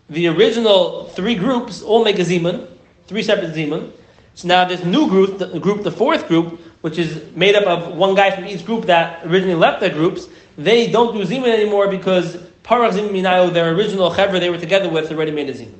The 0.10 0.28
original 0.28 1.06
three 1.06 1.36
groups 1.36 1.82
all 1.82 2.04
make 2.04 2.20
a 2.20 2.24
zimun, 2.24 2.68
three 3.08 3.24
separate 3.24 3.54
zimun. 3.54 3.92
So 4.36 4.48
now 4.48 4.66
this 4.66 4.84
new 4.84 5.10
group, 5.10 5.40
the 5.40 5.60
group, 5.60 5.84
the 5.84 5.92
fourth 5.92 6.28
group, 6.28 6.60
which 6.82 6.98
is 6.98 7.24
made 7.36 7.56
up 7.56 7.66
of 7.66 7.96
one 7.96 8.16
guy 8.16 8.32
from 8.32 8.46
each 8.46 8.66
group 8.66 8.86
that 8.86 9.26
originally 9.26 9.56
left 9.56 9.80
their 9.80 9.90
groups, 9.90 10.28
they 10.58 10.92
don't 10.92 11.16
do 11.16 11.24
zimun 11.24 11.48
anymore 11.48 11.88
because 11.90 12.38
parach 12.64 12.92
zimun 12.92 13.12
minayo, 13.12 13.52
their 13.52 13.74
original 13.74 14.12
chevra 14.12 14.40
they 14.40 14.50
were 14.50 14.58
together 14.58 14.90
with, 14.90 15.12
already 15.12 15.32
made 15.32 15.50
a 15.50 15.54
zimun. 15.54 15.80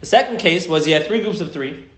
The 0.00 0.06
second 0.06 0.38
case 0.38 0.68
was 0.68 0.84
he 0.84 0.92
had 0.92 1.06
three 1.06 1.20
groups 1.20 1.40
of 1.40 1.52
three. 1.52 1.88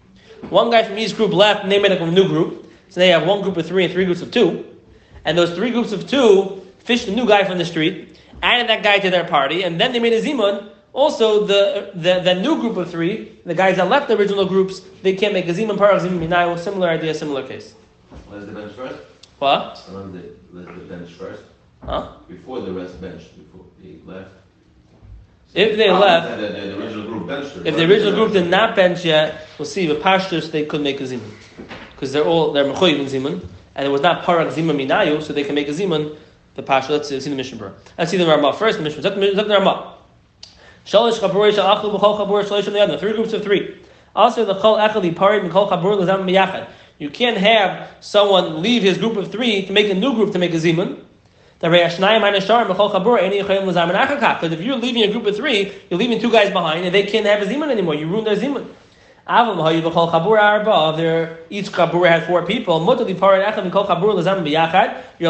One 0.49 0.71
guy 0.71 0.83
from 0.83 0.99
each 0.99 1.17
group 1.17 1.33
left, 1.33 1.65
and 1.65 1.71
they 1.71 1.79
made 1.79 1.93
up 1.93 2.00
a 2.00 2.11
new 2.11 2.27
group. 2.27 2.67
So 2.89 2.99
they 2.99 3.09
have 3.09 3.27
one 3.27 3.43
group 3.43 3.57
of 3.57 3.67
three 3.67 3.85
and 3.85 3.93
three 3.93 4.05
groups 4.05 4.23
of 4.23 4.31
two 4.31 4.70
and 5.25 5.37
those 5.37 5.55
three 5.55 5.71
groups 5.71 5.93
of 5.93 6.09
two 6.09 6.67
fished 6.79 7.09
a 7.09 7.12
new 7.12 7.27
guy 7.27 7.45
from 7.45 7.59
the 7.59 7.65
street, 7.65 8.19
added 8.43 8.69
that 8.69 8.83
guy 8.83 8.99
to 8.99 9.11
their 9.11 9.25
party, 9.25 9.62
and 9.62 9.81
then 9.81 9.93
they 9.93 9.99
made 9.99 10.12
a 10.12 10.23
zimun. 10.23 10.69
Also, 10.93 11.47
the, 11.47 11.93
the, 11.95 12.21
the 12.21 12.35
new 12.35 12.61
group 12.61 12.77
of 12.77 12.91
three, 12.91 13.39
the 13.45 13.55
guys 13.55 13.77
that 13.77 13.89
left 13.89 14.09
the 14.09 14.17
original 14.17 14.45
groups, 14.45 14.81
they 15.03 15.15
can't 15.15 15.33
make 15.33 15.47
a 15.49 15.53
zimun 15.53 15.77
parach 15.77 16.00
zimun 16.00 16.19
minayu. 16.19 16.59
Similar 16.59 16.89
idea, 16.89 17.15
similar 17.15 17.47
case. 17.47 17.75
Let's 18.29 18.47
the 18.47 18.53
bench 18.53 18.73
first. 18.73 18.99
What? 19.39 19.83
The, 19.87 20.35
let's 20.53 20.67
the 20.67 20.85
bench 20.85 21.11
first. 21.12 21.43
Huh? 21.85 22.17
Before 22.29 22.61
the 22.61 22.73
rest 22.73 23.00
bench, 23.00 23.23
before 23.37 23.67
they 23.81 23.99
left. 24.05 24.31
So 25.53 25.59
if 25.59 25.77
they 25.77 25.91
left, 25.91 26.41
the, 26.41 26.47
the, 26.47 26.53
the, 26.53 26.79
original 26.79 27.07
group 27.07 27.27
benched 27.27 27.57
if 27.67 27.75
the 27.77 27.85
original 27.85 28.12
group 28.12 28.33
did 28.33 28.49
not 28.49 28.77
bench 28.77 29.05
yet, 29.05 29.49
we'll 29.59 29.67
see. 29.67 29.89
But 29.89 30.00
pashtus 30.00 30.50
they 30.50 30.65
could 30.65 30.81
make 30.81 31.00
a 31.00 31.05
zimun 31.05 31.33
because 31.93 32.12
they're 32.12 32.25
all 32.25 32.53
they're 32.53 32.65
mechoyiv 32.65 33.00
in 33.00 33.07
zimun 33.07 33.49
and 33.75 33.87
it 33.87 33.91
was 33.91 34.00
not 34.00 34.25
parak 34.25 34.50
zima 34.53 34.73
minayu, 34.73 35.23
so 35.23 35.33
they 35.33 35.45
can 35.45 35.55
make 35.55 35.69
a 35.69 35.73
zimun. 35.73 36.17
The 36.55 36.62
pasha. 36.62 36.93
Let's 36.93 37.09
see, 37.09 37.19
the 37.19 37.31
mission 37.31 37.59
bro. 37.59 37.73
Let's 37.97 38.11
see 38.11 38.17
the 38.17 38.27
Ramah 38.27 38.53
first. 38.55 38.79
The 38.79 38.85
mission. 38.85 39.03
Look 39.03 39.15
the 39.15 39.59
Ramah. 39.59 39.95
Shalish 40.85 41.19
chaburei 41.21 41.53
shalachlu 41.53 41.97
b'chol 41.99 42.45
shalish 42.45 42.67
on 42.67 42.73
the 42.73 42.81
other. 42.81 42.99
Three 42.99 43.12
groups 43.12 43.33
of 43.33 43.43
three. 43.43 43.81
Also, 44.17 44.45
the 44.45 44.55
chol 44.55 44.79
echad 44.79 45.15
parid 45.15 45.49
b'chol 45.49 45.71
chabur 45.71 45.97
l'zam 45.99 46.27
miyachad. 46.27 46.69
You 46.99 47.09
can't 47.09 47.37
have 47.37 47.89
someone 48.00 48.61
leave 48.62 48.83
his 48.83 48.99
group 48.99 49.17
of 49.17 49.31
three 49.31 49.65
to 49.65 49.73
make 49.73 49.91
a 49.91 49.95
new 49.95 50.12
group 50.15 50.33
to 50.33 50.39
make 50.39 50.53
a 50.53 50.57
zimun. 50.57 51.05
Lezam. 51.62 52.00
Because 54.41 54.53
if 54.53 54.61
you're 54.61 54.77
leaving 54.77 55.03
a 55.03 55.12
group 55.12 55.27
of 55.27 55.37
three, 55.37 55.73
you're 55.89 55.99
leaving 55.99 56.21
two 56.21 56.31
guys 56.31 56.50
behind, 56.50 56.85
and 56.87 56.95
they 56.95 57.05
can't 57.05 57.27
have 57.27 57.43
a 57.43 57.47
zimun 57.47 57.71
anymore. 57.71 57.95
You 57.95 58.07
ruin 58.07 58.25
their 58.25 58.37
zimun. 58.37 58.67
Each 59.31 59.37
chabur 61.71 62.09
had 62.09 62.27
four 62.27 62.45
people. 62.45 62.81
You're 62.81 62.91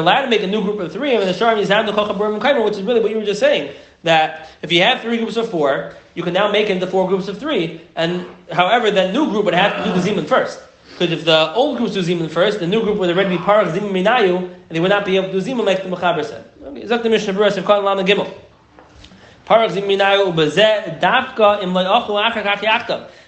allowed 0.01 0.23
to 0.23 0.29
make 0.31 0.43
a 0.43 0.47
new 0.47 0.63
group 0.63 0.81
of 0.81 0.91
three, 0.91 1.15
and 1.15 1.29
the 1.29 1.33
sharim 1.33 1.63
yizam 1.63 1.85
the 1.85 1.93
kol 1.93 2.09
chabur 2.09 2.35
m'kaimer, 2.39 2.65
which 2.65 2.79
is 2.79 2.83
really 2.83 3.01
what 3.01 3.11
you 3.11 3.19
were 3.19 3.27
just 3.27 3.41
saying. 3.41 3.75
That 4.05 4.49
if 4.63 4.73
you 4.73 4.81
have 4.81 5.03
three 5.03 5.19
groups 5.19 5.37
of 5.37 5.51
four, 5.51 5.93
you 6.15 6.23
can 6.23 6.33
now 6.33 6.51
make 6.51 6.71
into 6.71 6.87
four 6.87 7.09
groups 7.09 7.29
of 7.29 7.39
three. 7.39 7.83
And 7.95 8.25
however, 8.51 8.91
that 8.91 9.13
new 9.13 9.29
group 9.29 9.45
would 9.45 9.53
have 9.53 9.77
to 9.77 9.85
do 9.85 9.93
the 10.01 10.03
zimun 10.09 10.27
first. 10.27 10.59
Because 10.93 11.13
if 11.13 11.27
the 11.27 11.53
old 11.53 11.77
groups 11.77 11.93
do 11.93 12.01
zimun 12.01 12.31
first, 12.31 12.61
the 12.61 12.67
new 12.67 12.83
group 12.83 12.97
would 12.97 13.11
already 13.11 13.37
be 13.37 13.43
parag 13.43 13.71
zimun 13.73 13.93
minayu, 13.93 14.39
and 14.39 14.71
they 14.71 14.81
would 14.81 14.89
not 14.89 15.05
be 15.05 15.17
able 15.17 15.31
to 15.31 15.39
do 15.39 15.47
zimun 15.47 15.67
like 15.67 15.83
the 15.83 15.91
mechaber 15.91 16.25
said. 16.25 16.43
Okay, 16.63 16.87
Gimel. 16.87 18.01
Parag 18.07 18.07
zimun 18.07 18.09
minayu 18.09 18.25
ubezeh 18.25 18.39
dafka. 21.01 21.61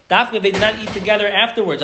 Dafka 0.08 0.42
they 0.42 0.50
did 0.50 0.60
not 0.60 0.78
eat 0.78 0.88
together 0.90 1.26
afterwards. 1.26 1.82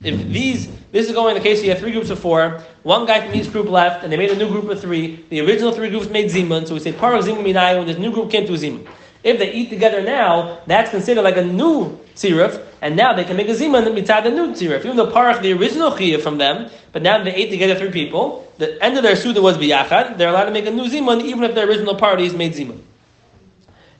If 0.00 0.28
these, 0.28 0.68
this 0.92 1.08
is 1.08 1.12
going 1.12 1.36
in 1.36 1.42
the 1.42 1.48
case 1.48 1.62
you 1.62 1.70
have 1.70 1.80
three 1.80 1.90
groups 1.90 2.10
of 2.10 2.20
four, 2.20 2.62
one 2.84 3.04
guy 3.06 3.26
from 3.26 3.34
each 3.34 3.50
group 3.50 3.68
left, 3.68 4.04
and 4.04 4.12
they 4.12 4.16
made 4.16 4.30
a 4.30 4.36
new 4.36 4.48
group 4.48 4.68
of 4.70 4.80
three. 4.80 5.24
The 5.30 5.40
original 5.40 5.72
three 5.72 5.90
groups 5.90 6.08
made 6.08 6.30
zimun, 6.30 6.68
so 6.68 6.74
we 6.74 6.80
say 6.80 6.92
parag 6.92 7.22
zimun 7.22 7.42
minayu, 7.42 7.80
and 7.80 7.88
this 7.88 7.98
new 7.98 8.12
group 8.12 8.30
can't 8.30 8.46
do 8.46 8.52
zimun. 8.54 8.86
If 9.24 9.40
they 9.40 9.52
eat 9.52 9.70
together 9.70 10.00
now, 10.02 10.60
that's 10.66 10.90
considered 10.90 11.22
like 11.22 11.36
a 11.36 11.44
new 11.44 11.98
tziruf, 12.14 12.64
and 12.80 12.96
now 12.96 13.12
they 13.12 13.24
can 13.24 13.36
make 13.36 13.48
a 13.48 13.52
zimun 13.52 13.84
mitzad 13.96 14.22
the 14.24 14.30
new 14.30 14.48
tziruf. 14.48 14.84
Even 14.84 14.96
though 14.96 15.10
parach 15.10 15.42
the 15.42 15.52
original 15.52 15.90
chiyah 15.90 16.20
from 16.20 16.38
them, 16.38 16.70
but 16.92 17.02
now 17.02 17.22
they 17.22 17.34
ate 17.34 17.50
together 17.50 17.74
three 17.74 17.90
people. 17.90 18.50
The 18.58 18.82
end 18.82 18.96
of 18.96 19.02
their 19.02 19.16
suda 19.16 19.42
was 19.42 19.58
biyachad. 19.58 20.16
They're 20.16 20.28
allowed 20.28 20.44
to 20.44 20.50
make 20.52 20.66
a 20.66 20.70
new 20.70 20.88
zimun 20.88 21.22
even 21.22 21.44
if 21.44 21.54
the 21.54 21.62
original 21.62 21.94
parties 21.94 22.34
made 22.34 22.54
zimun. 22.54 22.80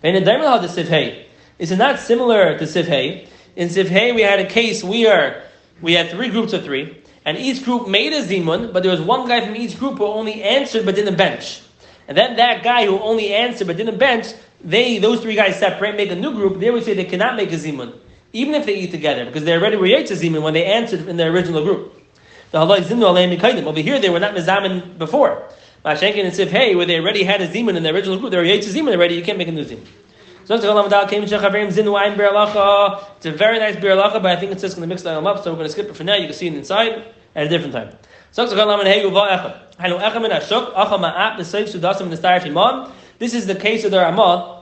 And 0.02 0.16
in 0.16 0.25
Daimel 0.25 0.61
had 0.61 0.68
the 0.68 0.82
sivhei, 0.82 1.25
is 1.58 1.73
it 1.73 1.76
not 1.76 1.99
similar 1.99 2.56
to 2.56 2.64
sivhei? 2.64 3.26
In 3.56 3.68
sivhei 3.68 4.14
we 4.14 4.23
had 4.23 4.38
a 4.38 4.47
case 4.47 4.85
where 4.85 5.44
we 5.82 5.94
had 5.94 6.11
three 6.11 6.28
groups 6.28 6.52
of 6.52 6.64
three, 6.64 7.02
and 7.25 7.37
each 7.37 7.64
group 7.64 7.88
made 7.88 8.12
a 8.12 8.23
zimun, 8.23 8.73
but 8.73 8.82
there 8.82 8.92
was 8.92 9.00
one 9.00 9.28
guy 9.28 9.44
from 9.44 9.56
each 9.56 9.78
group 9.78 9.99
who 9.99 10.06
only 10.06 10.42
answered 10.42 10.87
but 10.87 10.94
didn't 10.94 11.16
bench. 11.16 11.62
And 12.06 12.16
then 12.16 12.37
that 12.37 12.62
guy 12.62 12.87
who 12.87 12.99
only 13.00 13.35
answered 13.35 13.66
but 13.66 13.76
didn't 13.76 13.99
bench, 13.99 14.28
they 14.62 14.99
those 14.99 15.20
three 15.20 15.35
guys 15.35 15.58
separate, 15.58 15.97
make 15.97 16.11
a 16.11 16.16
new 16.16 16.32
group. 16.32 16.58
They 16.58 16.70
would 16.70 16.85
say 16.85 16.94
they 16.94 17.04
cannot 17.04 17.37
make 17.37 17.52
a 17.52 17.56
zimun, 17.56 17.92
even 18.32 18.54
if 18.54 18.66
they 18.66 18.76
eat 18.76 18.90
together, 18.90 19.25
because 19.25 19.44
they 19.44 19.54
already 19.54 19.76
were 19.76 19.87
yaitz 19.87 20.42
when 20.42 20.54
they 20.54 20.64
answered 20.64 21.08
in 21.08 21.16
their 21.16 21.30
original 21.30 21.64
group. 21.64 21.94
The. 22.50 22.61
Over 22.61 23.80
here, 23.80 24.00
they 24.00 24.11
were 24.11 24.20
not 24.20 24.35
mizamin 24.35 24.99
before. 24.99 25.49
Mashenkin 25.85 26.25
and 26.25 26.35
Sif, 26.35 26.50
hey, 26.50 26.75
where 26.75 26.87
they 26.87 26.99
already 26.99 27.23
had 27.23 27.40
a 27.40 27.49
zimun 27.49 27.76
in 27.76 27.82
the 27.82 27.90
original 27.90 28.18
group, 28.18 28.30
they 28.30 28.38
were 28.38 28.44
yaitz 28.44 28.64
zimun 28.64 28.92
already. 28.92 29.14
You 29.14 29.23
can't 29.23 29.38
make 29.38 29.49
a 29.49 29.52
new 29.52 29.64
zimun. 29.64 29.87
So 30.49 30.54
it's 30.54 30.64
a 30.64 30.73
very 30.73 30.88
nice 33.58 33.76
Biur 33.76 33.97
Halacha, 33.97 34.23
but 34.23 34.26
I 34.26 34.37
think 34.37 34.52
it's 34.52 34.62
just 34.62 34.76
going 34.76 34.88
to 34.88 34.94
mix 34.94 35.02
them 35.02 35.26
up, 35.26 35.44
so 35.44 35.50
we're 35.50 35.56
going 35.56 35.66
to 35.66 35.73
skip 35.73 35.90
it 35.90 35.94
for 35.94 36.04
now. 36.04 36.14
You 36.14 36.25
can 36.25 36.35
see 36.35 36.47
it 36.47 36.54
inside 36.54 37.04
at 37.37 37.47
a 37.47 37.50
different 37.50 37.75
time. 37.75 37.90
This 38.32 38.50
is 43.35 43.47
the 43.47 43.54
case 43.61 43.85
of 43.85 43.90
the 43.90 43.99
Ramah. 43.99 44.57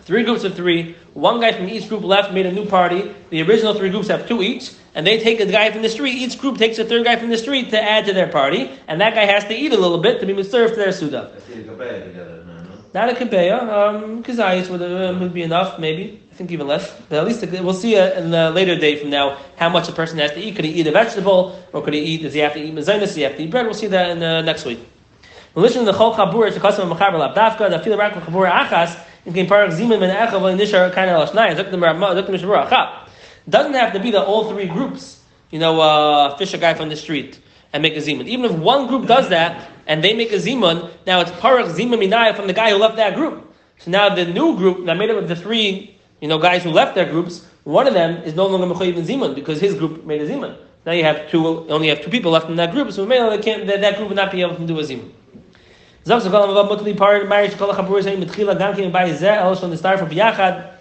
Three 0.00 0.24
groups 0.24 0.42
of 0.42 0.54
three. 0.54 0.96
One 1.14 1.40
guy 1.40 1.52
from 1.52 1.68
each 1.68 1.88
group 1.88 2.02
left, 2.02 2.32
made 2.32 2.46
a 2.46 2.52
new 2.52 2.66
party. 2.66 3.14
The 3.30 3.42
original 3.42 3.74
three 3.74 3.90
groups 3.90 4.08
have 4.08 4.26
two 4.26 4.42
each, 4.42 4.72
and 4.94 5.06
they 5.06 5.20
take 5.20 5.38
a 5.38 5.46
guy 5.46 5.70
from 5.70 5.82
the 5.82 5.88
street. 5.88 6.16
Each 6.16 6.38
group 6.38 6.58
takes 6.58 6.78
a 6.78 6.84
third 6.84 7.04
guy 7.04 7.16
from 7.16 7.30
the 7.30 7.38
street 7.38 7.70
to 7.70 7.80
add 7.80 8.06
to 8.06 8.12
their 8.12 8.28
party, 8.28 8.70
and 8.88 9.00
that 9.00 9.14
guy 9.14 9.26
has 9.26 9.44
to 9.44 9.54
eat 9.54 9.72
a 9.72 9.78
little 9.78 9.98
bit 9.98 10.20
to 10.20 10.26
be 10.26 10.42
served 10.42 10.74
to 10.74 10.80
their 10.80 10.92
suda. 10.92 11.30
Let's 11.32 11.48
a 11.48 11.52
kabaya 11.52 12.04
together, 12.04 12.44
no, 12.44 12.62
no? 12.62 12.70
Not 12.94 13.10
a 13.10 13.14
kabeya. 13.14 13.60
Um, 13.62 14.22
kazayis 14.24 14.68
would, 14.70 14.82
uh, 14.82 15.16
would 15.20 15.32
be 15.32 15.42
enough, 15.42 15.78
maybe. 15.78 16.20
I 16.32 16.34
think 16.34 16.50
even 16.50 16.66
less. 16.66 16.90
But 17.08 17.18
at 17.18 17.26
least 17.26 17.46
we'll 17.62 17.72
see 17.74 17.96
uh, 17.96 18.18
in 18.18 18.34
a 18.34 18.50
later 18.50 18.76
day 18.76 18.96
from 18.96 19.10
now 19.10 19.38
how 19.56 19.68
much 19.68 19.88
a 19.88 19.92
person 19.92 20.18
has 20.18 20.32
to 20.32 20.40
eat. 20.40 20.56
Could 20.56 20.64
he 20.64 20.72
eat 20.72 20.86
a 20.86 20.90
vegetable, 20.90 21.62
or 21.72 21.82
could 21.82 21.94
he 21.94 22.00
eat? 22.00 22.22
Does 22.22 22.34
he 22.34 22.40
have 22.40 22.54
to 22.54 22.60
eat 22.60 22.74
mezainis? 22.74 23.00
Does 23.00 23.14
he 23.14 23.22
have 23.22 23.36
to 23.36 23.42
eat 23.42 23.50
bread? 23.50 23.66
We'll 23.66 23.74
see 23.74 23.86
that 23.86 24.10
in 24.10 24.22
uh, 24.22 24.42
next 24.42 24.64
week. 24.64 24.80
Listen 25.54 25.84
to 25.84 25.92
the 25.92 25.96
chol 25.96 26.14
chabur. 26.14 26.48
It's 26.48 26.56
a 26.56 26.60
custom 26.60 26.90
of 26.90 26.98
mechaber 26.98 27.18
lab 27.18 27.36
dafka. 27.36 27.70
The 27.70 27.78
feel 27.78 27.96
rak 27.96 28.14
chabur 28.14 28.50
achas. 28.50 28.98
Doesn't 33.48 33.74
have 33.74 33.92
to 33.92 34.00
be 34.00 34.10
that 34.10 34.24
all 34.24 34.50
three 34.50 34.66
groups. 34.66 35.20
You 35.50 35.58
know, 35.58 35.80
uh, 35.80 36.36
fish 36.36 36.54
a 36.54 36.58
guy 36.58 36.74
from 36.74 36.88
the 36.88 36.96
street 36.96 37.38
and 37.72 37.82
make 37.82 37.94
a 37.94 38.00
zimun. 38.00 38.26
Even 38.26 38.46
if 38.46 38.52
one 38.52 38.86
group 38.86 39.06
does 39.06 39.28
that 39.28 39.70
and 39.86 40.02
they 40.02 40.14
make 40.14 40.32
a 40.32 40.36
zimun, 40.36 40.90
now 41.06 41.20
it's 41.20 41.30
parak 41.32 41.70
zimun 41.72 41.98
minaya 41.98 42.34
from 42.34 42.46
the 42.46 42.52
guy 42.52 42.70
who 42.70 42.76
left 42.76 42.96
that 42.96 43.14
group. 43.14 43.54
So 43.78 43.90
now 43.90 44.14
the 44.14 44.24
new 44.24 44.56
group, 44.56 44.86
that 44.86 44.96
made 44.96 45.10
up 45.10 45.18
of 45.18 45.28
the 45.28 45.36
three, 45.36 45.96
you 46.20 46.28
know, 46.28 46.38
guys 46.38 46.64
who 46.64 46.70
left 46.70 46.94
their 46.94 47.04
groups, 47.04 47.46
one 47.64 47.86
of 47.86 47.94
them 47.94 48.22
is 48.24 48.34
no 48.34 48.46
longer 48.46 48.66
mechayiv 48.66 48.96
in 48.96 49.04
zimun 49.04 49.34
because 49.34 49.60
his 49.60 49.74
group 49.74 50.04
made 50.04 50.20
a 50.20 50.28
zimun. 50.28 50.56
Now 50.84 50.92
you 50.92 51.04
have 51.04 51.30
two, 51.30 51.68
only 51.70 51.88
have 51.88 52.02
two 52.02 52.10
people 52.10 52.32
left 52.32 52.48
in 52.48 52.56
that 52.56 52.72
group, 52.72 52.90
so 52.92 53.06
that, 53.06 53.80
that 53.80 53.96
group 53.96 54.08
would 54.08 54.16
not 54.16 54.32
be 54.32 54.40
able 54.40 54.56
to 54.56 54.66
do 54.66 54.78
a 54.80 54.82
zimun. 54.82 55.10
Zog 56.04 56.20
zog 56.20 56.34
alam 56.34 56.50
vav 56.50 56.68
mutli 56.68 57.28
marriage 57.28 57.56
kol 57.56 57.68
mitchila 57.72 58.58
gam 58.58 58.74
kim 58.74 58.90
by 58.90 59.10
zeh 59.10 59.40
also 59.40 59.64
on 59.64 59.70
the 59.70 59.76
start 59.76 60.00
from 60.00 60.08
biyachad. 60.08 60.72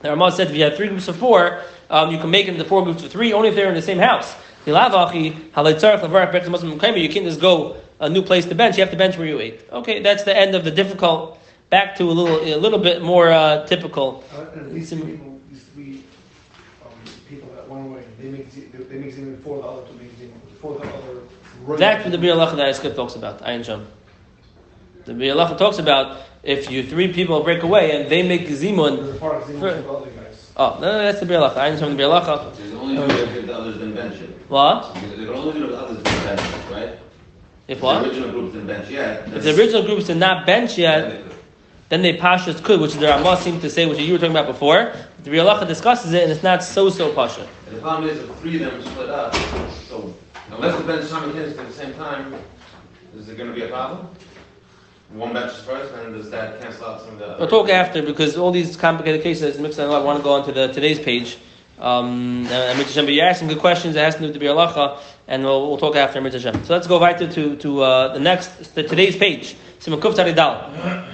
The 0.00 0.10
Ramah 0.10 0.32
said 0.32 0.50
if 0.50 0.56
you 0.56 0.64
have 0.64 0.76
three 0.76 0.88
groups 0.88 1.06
of 1.06 1.16
four, 1.16 1.62
um, 1.88 2.10
you 2.10 2.18
can 2.18 2.30
make 2.30 2.48
it 2.48 2.54
into 2.54 2.64
four 2.64 2.82
groups 2.82 3.04
of 3.04 3.12
three 3.12 3.32
only 3.32 3.50
if 3.50 3.54
they're 3.54 3.68
in 3.68 3.74
the 3.74 3.82
same 3.82 3.98
house. 3.98 4.34
Hilavachi 4.64 5.50
halaytzarach 5.52 6.00
lavarach 6.00 6.32
bechas 6.32 6.48
muslim 6.48 6.78
kaimer. 6.80 7.00
You 7.00 7.08
can't 7.08 7.24
just 7.24 7.40
go 7.40 7.76
a 8.00 8.08
new 8.08 8.22
place 8.22 8.44
to 8.46 8.56
bench. 8.56 8.76
You 8.76 8.82
have 8.82 8.90
to 8.90 8.96
bench 8.96 9.16
where 9.16 9.28
you 9.28 9.38
ate. 9.38 9.60
Okay, 9.70 10.02
that's 10.02 10.24
the 10.24 10.36
end 10.36 10.56
of 10.56 10.64
the 10.64 10.72
difficult. 10.72 11.38
Back 11.70 11.94
to 11.96 12.04
a 12.04 12.10
little 12.10 12.40
a 12.42 12.58
little 12.58 12.80
bit 12.80 13.02
more 13.02 13.30
uh, 13.30 13.66
typical. 13.66 14.24
Uh, 14.34 14.46
and 14.54 14.72
these 14.72 14.90
two 14.90 14.96
people 14.96 15.40
used 15.52 15.68
um, 16.84 16.92
people 17.28 17.48
that 17.54 17.68
went 17.68 17.86
away. 17.86 18.02
They 18.20 18.30
make 18.30 18.50
they 18.88 18.98
make 18.98 19.14
before 19.14 19.62
the 19.62 19.68
other 19.68 19.86
to 19.86 19.92
make 19.94 20.10
before 20.48 20.78
the 20.78 20.88
other. 20.88 21.78
That's 21.78 22.10
the 22.10 22.18
Bir 22.18 22.34
that 22.34 22.60
I 22.60 22.72
skipped 22.72 22.96
talks 22.96 23.14
about. 23.14 23.42
Ayin 23.42 23.64
Sham. 23.64 23.86
The 25.06 25.12
Biur 25.12 25.34
Halacha 25.34 25.56
talks 25.56 25.78
about 25.78 26.18
if 26.42 26.70
you 26.70 26.82
three 26.82 27.12
people 27.12 27.42
break 27.42 27.62
away 27.62 27.96
and 28.00 28.10
they 28.10 28.22
make 28.26 28.42
zimun. 28.48 28.96
There's 28.96 29.16
a 29.16 29.18
part 29.20 29.42
of 29.42 29.48
zimun 29.48 29.60
For- 29.60 29.82
for 29.82 29.82
the 29.82 29.90
other. 29.90 30.10
Oh, 30.58 30.78
no, 30.80 30.92
no, 30.92 30.98
that's 30.98 31.20
the 31.20 31.26
Biur 31.26 31.48
Halacha. 31.48 31.56
Ayin 31.56 31.78
Sham 31.78 31.96
the 31.96 32.02
Biur 32.02 32.20
Halacha. 32.20 32.56
There's 32.56 32.72
only 32.74 32.96
do 32.96 33.02
it 33.02 33.36
if 33.36 33.46
the 33.46 33.54
others 33.56 33.74
didn't 33.78 33.94
bench 33.94 34.20
it. 34.20 34.30
What? 34.48 34.94
Because 34.94 35.10
They 35.10 35.24
can 35.24 35.34
only 35.34 35.52
do 35.52 35.64
it 35.64 35.64
if 35.64 35.70
the 35.70 35.78
others 35.78 36.02
didn't 36.02 36.22
bench 36.22 36.40
it, 36.40 36.72
right? 36.72 36.88
If 37.68 37.78
If 37.78 37.82
what? 37.82 38.02
The 38.02 38.08
original 38.08 38.30
group 38.30 38.52
didn't 38.52 38.66
bench 38.66 38.90
yet. 38.90 39.28
If 39.28 39.42
the 39.44 39.56
original 39.56 39.82
groups 39.84 40.06
did 40.06 40.16
not 40.16 40.44
bench 40.46 40.76
yet, 40.78 41.00
then 41.00 41.10
they 41.10 41.22
could. 41.22 41.32
then 41.88 42.02
they 42.02 42.16
pashas 42.16 42.62
could, 42.64 42.80
which 42.80 42.94
the 42.94 43.06
Ramah 43.06 43.36
seemed 43.36 43.60
to 43.62 43.70
say, 43.70 43.86
which 43.86 43.98
you 44.00 44.12
were 44.12 44.18
talking 44.18 44.32
about 44.32 44.46
before. 44.46 44.92
The 45.22 45.30
Biur 45.30 45.44
Halacha 45.44 45.68
discusses 45.68 46.12
it, 46.14 46.22
and 46.24 46.32
it's 46.32 46.42
not 46.42 46.64
so 46.64 46.90
so 46.90 47.12
pasha. 47.12 47.46
And 47.68 47.76
the 47.76 47.80
problem 47.80 48.08
is, 48.10 48.18
if 48.18 48.34
three 48.38 48.62
of 48.62 48.72
them 48.72 48.82
split 48.82 49.10
up, 49.10 49.34
so 49.88 50.14
unless 50.50 50.76
the 50.78 50.84
bench 50.84 51.04
simultaneously 51.04 51.58
at 51.58 51.66
the 51.68 51.72
same 51.74 51.92
time, 51.94 52.34
is 53.16 53.26
there 53.26 53.36
going 53.36 53.50
to 53.50 53.54
be 53.54 53.62
a 53.62 53.68
problem? 53.68 54.08
One 55.10 55.32
benches 55.32 55.60
first, 55.60 55.94
and 55.94 56.14
does 56.14 56.30
that 56.30 56.60
cancel 56.60 56.84
out 56.86 57.00
some 57.00 57.12
of 57.12 57.18
the? 57.18 57.36
We'll 57.38 57.48
talk 57.48 57.68
after 57.68 58.02
because 58.02 58.36
all 58.36 58.50
these 58.50 58.76
complicated 58.76 59.22
cases 59.22 59.58
mixed 59.58 59.78
in. 59.78 59.88
I 59.88 60.00
want 60.00 60.18
to 60.18 60.24
go 60.24 60.32
on 60.32 60.44
to 60.46 60.52
the 60.52 60.66
today's 60.68 60.98
page. 60.98 61.38
Um, 61.78 62.46
and 62.48 62.78
Mitzvah 62.78 63.02
but 63.02 63.12
you're 63.12 63.26
asking 63.26 63.48
good 63.48 63.58
questions. 63.58 63.96
It 63.96 64.00
has 64.00 64.14
to 64.14 64.20
do 64.20 64.28
with 64.28 64.40
the 64.40 64.48
Allah, 64.48 65.00
and 65.28 65.44
we'll, 65.44 65.68
we'll 65.68 65.78
talk 65.78 65.94
after 65.94 66.20
Mitzvah 66.20 66.40
Shem. 66.40 66.64
So 66.64 66.72
let's 66.72 66.86
go 66.86 66.98
right 66.98 67.16
to 67.18 67.32
to, 67.32 67.56
to 67.56 67.82
uh, 67.82 68.14
the 68.14 68.20
next 68.20 68.74
the, 68.74 68.82
today's 68.82 69.16
page. 69.16 69.54
Simon 69.78 70.00
Kuf 70.00 70.14
Taridal. 70.14 71.12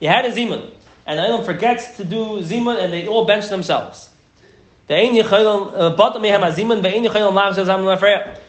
You 0.00 0.08
had 0.08 0.24
a 0.24 0.30
zimun, 0.30 0.70
and 1.06 1.20
Eilim 1.20 1.44
forgets 1.44 1.96
to 1.98 2.04
do 2.04 2.40
zimun, 2.40 2.82
and 2.82 2.92
they 2.92 3.06
all 3.06 3.26
bench 3.26 3.48
themselves. 3.48 4.08
Uh, 4.86 4.94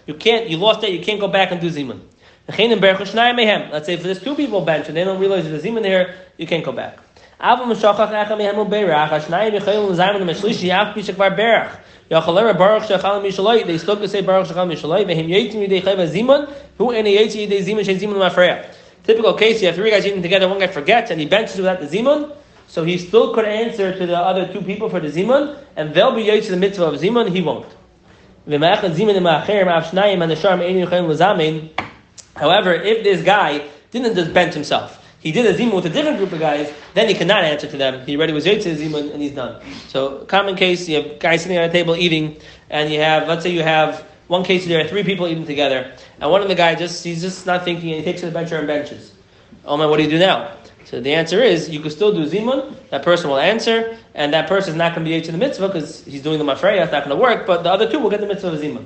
you 0.05 0.13
can't, 0.15 0.49
you 0.49 0.57
lost 0.57 0.83
it, 0.83 0.91
you 0.91 0.99
can't 0.99 1.21
go 1.21 1.29
back 1.29 1.51
and 1.51 1.61
do 1.61 1.69
zimun. 1.69 2.01
Let's 2.47 3.85
say 3.85 3.93
if 3.93 4.03
there's 4.03 4.21
two 4.21 4.35
people 4.35 4.59
bench 4.61 4.89
and 4.89 4.97
they 4.97 5.05
don't 5.05 5.19
realize 5.19 5.45
there's 5.45 5.63
a 5.63 5.67
zimun 5.67 5.85
here, 5.85 6.13
you 6.37 6.45
can't 6.45 6.65
go 6.65 6.73
back. 6.73 6.99
They 7.39 7.75
still 7.75 7.93
can 7.93 8.09
say 14.07 14.21
baruch 14.21 14.47
shachal 14.47 14.67
mishaloi. 14.67 15.05
Vehim 15.05 15.27
yitzim 15.29 15.61
yidei 15.65 15.81
chayva 15.81 16.07
zimun. 16.07 16.49
Who 16.77 16.91
ene 16.91 17.07
yitzim 17.07 17.47
yidei 17.47 17.63
zimun 17.63 17.85
shen 17.85 17.97
zimun 17.97 18.19
lefreya. 18.29 18.65
Typical 19.05 19.33
case, 19.35 19.61
you 19.61 19.67
have 19.67 19.75
three 19.75 19.89
guys 19.89 20.05
eating 20.05 20.21
together, 20.21 20.49
one 20.49 20.59
guy 20.59 20.67
forgets 20.67 21.11
and 21.11 21.19
he 21.19 21.25
benches 21.25 21.57
without 21.57 21.79
the 21.79 21.87
zimun. 21.87 22.35
So 22.67 22.83
he 22.83 22.97
still 22.97 23.33
could 23.33 23.45
answer 23.45 23.97
to 23.97 24.05
the 24.05 24.17
other 24.17 24.51
two 24.51 24.61
people 24.61 24.89
for 24.89 24.99
the 24.99 25.07
zimun, 25.07 25.57
and 25.75 25.93
they'll 25.93 26.15
be 26.15 26.23
yotze 26.23 26.49
the 26.49 26.57
mitzvah 26.57 26.85
of 26.85 26.95
zimun. 26.95 27.29
He 27.29 27.41
won't. 27.41 27.67
However, 32.35 32.73
if 32.73 33.03
this 33.03 33.23
guy 33.23 33.67
didn't 33.91 34.15
just 34.15 34.33
bench 34.33 34.53
himself, 34.53 35.01
he 35.19 35.31
did 35.31 35.45
a 35.45 35.57
zimun 35.57 35.73
with 35.73 35.85
a 35.85 35.89
different 35.89 36.17
group 36.17 36.33
of 36.33 36.39
guys, 36.39 36.71
then 36.93 37.07
he 37.07 37.15
cannot 37.15 37.43
answer 37.43 37.67
to 37.67 37.77
them. 37.77 38.05
He 38.05 38.15
already 38.15 38.33
was 38.33 38.45
yotze 38.45 38.75
zimun, 38.75 39.11
and 39.13 39.21
he's 39.21 39.31
done. 39.31 39.61
So, 39.87 40.25
common 40.25 40.55
case: 40.55 40.87
you 40.87 41.01
have 41.01 41.19
guys 41.19 41.41
sitting 41.43 41.57
at 41.57 41.69
a 41.69 41.73
table 41.73 41.95
eating, 41.95 42.37
and 42.69 42.91
you 42.91 42.99
have, 42.99 43.27
let's 43.27 43.43
say, 43.43 43.51
you 43.51 43.63
have 43.63 44.05
one 44.27 44.43
case 44.43 44.65
there 44.65 44.83
are 44.83 44.87
three 44.87 45.03
people 45.03 45.27
eating 45.27 45.45
together, 45.45 45.93
and 46.19 46.31
one 46.31 46.41
of 46.41 46.47
the 46.47 46.55
guys 46.55 46.79
just 46.79 47.03
he's 47.03 47.21
just 47.21 47.45
not 47.45 47.63
thinking, 47.63 47.91
and 47.91 47.99
he 47.99 48.05
takes 48.05 48.21
to 48.21 48.25
the 48.27 48.31
bencher 48.31 48.57
and 48.57 48.67
benches. 48.67 49.13
Oh 49.65 49.77
man, 49.77 49.89
what 49.89 49.97
do 49.97 50.03
you 50.03 50.09
do 50.09 50.19
now? 50.19 50.55
So 50.85 51.01
the 51.01 51.13
answer 51.13 51.41
is 51.41 51.67
you 51.69 51.79
could 51.79 51.91
still 51.91 52.13
do 52.13 52.25
zimun. 52.29 52.75
That 52.91 53.03
person 53.03 53.29
will 53.29 53.39
answer, 53.39 53.97
and 54.13 54.33
that 54.33 54.47
person 54.47 54.71
is 54.71 54.75
not 54.75 54.93
going 54.93 55.03
to 55.03 55.09
be 55.09 55.15
able 55.15 55.25
to 55.25 55.31
the 55.31 55.37
mitzvah 55.37 55.67
because 55.67 56.05
he's 56.05 56.21
doing 56.21 56.37
the 56.37 56.45
mafreya. 56.45 56.83
It's 56.83 56.91
not 56.91 57.05
going 57.05 57.17
to 57.17 57.21
work. 57.21 57.47
But 57.47 57.63
the 57.63 57.71
other 57.71 57.89
two 57.89 57.99
will 57.99 58.11
get 58.11 58.21
the 58.21 58.27
mitzvah 58.27 58.53
of 58.53 58.59
zimun. 58.59 58.85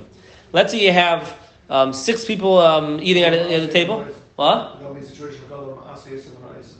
Let's 0.52 0.72
say 0.72 0.84
you 0.84 0.92
have 0.92 1.36
um, 1.68 1.92
six 1.92 2.24
people 2.24 2.58
um, 2.58 3.00
eating 3.02 3.22
at, 3.22 3.34
a, 3.34 3.54
at 3.54 3.66
the 3.66 3.72
table. 3.72 4.06
What? 4.36 4.80
That'll 4.80 4.94
be 4.94 5.00
a 5.00 5.04
situation 5.04 5.40
where 5.42 5.58
God 5.58 5.66
will 5.66 5.88
ask 5.88 6.08
you 6.10 6.18
to 6.18 6.28
ice. 6.58 6.74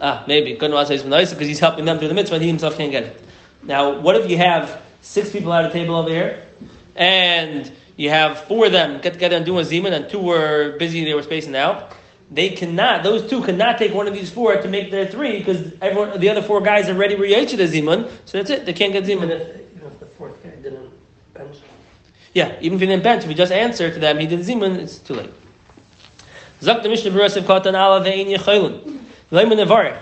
Ah, 0.00 0.24
maybe 0.26 0.54
couldn't 0.54 0.74
want 0.74 0.88
to 0.88 0.98
say 0.98 1.06
because 1.06 1.46
he's 1.46 1.60
helping 1.60 1.84
them 1.84 1.98
do 2.00 2.08
the 2.08 2.14
mitzvah, 2.14 2.36
and 2.36 2.42
he 2.42 2.48
himself 2.48 2.76
can't 2.76 2.90
get 2.90 3.04
it. 3.04 3.22
Now, 3.62 4.00
what 4.00 4.16
if 4.16 4.30
you 4.30 4.38
have 4.38 4.80
six 5.02 5.30
people 5.30 5.52
at 5.52 5.66
a 5.66 5.70
table 5.70 5.94
over 5.94 6.08
here, 6.08 6.42
and 6.96 7.70
you 7.96 8.08
have 8.08 8.44
four 8.44 8.66
of 8.66 8.72
them 8.72 9.00
get 9.02 9.12
together 9.12 9.36
and 9.36 9.44
do 9.44 9.58
a 9.58 9.62
zimun, 9.62 9.92
and 9.92 10.08
two 10.08 10.18
were 10.18 10.76
busy; 10.78 11.04
they 11.04 11.14
were 11.14 11.22
spacing 11.22 11.54
out. 11.54 11.92
They 12.30 12.50
cannot; 12.50 13.02
those 13.02 13.28
two 13.28 13.42
cannot 13.42 13.78
take 13.78 13.92
one 13.92 14.08
of 14.08 14.14
these 14.14 14.30
four 14.30 14.56
to 14.56 14.68
make 14.68 14.90
their 14.90 15.06
three 15.06 15.38
because 15.38 15.72
everyone, 15.80 16.18
the 16.18 16.28
other 16.28 16.42
four 16.42 16.60
guys 16.60 16.88
already 16.88 17.14
reached 17.14 17.56
the 17.56 17.64
zimun, 17.64 18.10
so 18.24 18.38
that's 18.38 18.50
it. 18.50 18.66
They 18.66 18.72
can't 18.72 18.92
get 18.92 19.08
Even 19.08 19.28
zimun. 19.28 19.40
if, 19.40 19.76
even 19.76 19.86
if 19.86 20.00
the 20.00 20.06
fourth 20.06 20.42
guy 20.42 20.50
didn't 20.50 20.90
bench. 21.34 21.58
Yeah, 22.32 22.56
even 22.60 22.76
if 22.76 22.80
he 22.80 22.86
didn't 22.86 23.04
bench, 23.04 23.22
if 23.22 23.28
he 23.28 23.34
just 23.34 23.52
answered 23.52 23.94
to 23.94 24.00
them, 24.00 24.18
he 24.18 24.26
did 24.26 24.40
zimun, 24.40 24.78
it's 24.78 24.98
too 24.98 25.14
late. 25.14 25.32
Zak 26.60 26.82
the 26.82 26.88
Mishnah 26.88 27.10
Berurah 27.10 27.30
Siv 27.30 27.42
Katan 27.42 27.74
Ala 27.74 28.04
Ve'in 28.04 28.34
Yechaylun. 28.34 29.00
Leiman 29.30 29.64
Nevarech. 29.64 29.98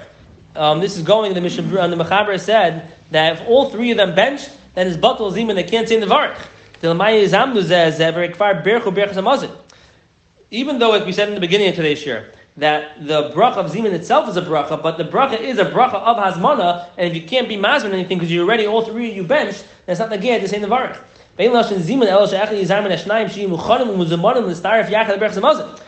Um, 0.54 0.80
this 0.80 0.96
is 0.96 1.02
going, 1.02 1.34
the 1.34 1.40
Mishnah 1.40 1.64
Berurah, 1.64 1.84
and 1.84 1.92
the 1.92 2.02
Mechaber 2.02 2.38
said 2.40 2.92
that 3.10 3.40
if 3.40 3.48
all 3.48 3.68
three 3.68 3.90
of 3.90 3.96
them 3.96 4.14
benched, 4.14 4.50
then 4.74 4.86
his 4.86 4.96
batal 4.96 5.32
zimun, 5.32 5.54
they 5.56 5.64
can't 5.64 5.88
say 5.88 6.00
Nevarech. 6.00 6.38
The 6.80 6.88
Lamaya 6.88 7.24
Zamnu 7.28 7.64
says, 7.64 7.98
Kfar 7.98 8.64
Berchu 8.64 8.94
Berchus 8.94 9.14
Hamazin. 9.14 9.56
Even 10.52 10.78
though, 10.78 10.90
like 10.90 11.04
we 11.06 11.12
said 11.12 11.28
in 11.28 11.34
the 11.34 11.40
beginning 11.40 11.68
of 11.68 11.74
today's 11.74 12.04
year, 12.06 12.30
that 12.58 13.04
the 13.06 13.30
bracha 13.30 13.56
of 13.56 13.72
Zimun 13.72 13.92
itself 13.92 14.28
is 14.28 14.36
a 14.36 14.42
bracha, 14.42 14.80
but 14.82 14.98
the 14.98 15.04
bracha 15.04 15.40
is 15.40 15.58
a 15.58 15.64
bracha 15.64 15.94
of 15.94 16.18
Hazmana, 16.18 16.90
and 16.98 17.08
if 17.08 17.14
you 17.20 17.26
can't 17.26 17.48
be 17.48 17.56
mazman 17.56 17.94
anything 17.94 18.18
because 18.18 18.30
you're 18.30 18.44
already 18.44 18.66
all 18.66 18.84
three 18.84 19.10
of 19.10 19.16
you 19.16 19.24
benched, 19.24 19.64
then 19.86 19.94
it's 19.94 19.98
not 19.98 20.10
the 20.10 20.18
L'starif 24.46 24.88
Yachad 24.88 25.18
Berchus 25.18 25.40
Hamazin 25.40 25.80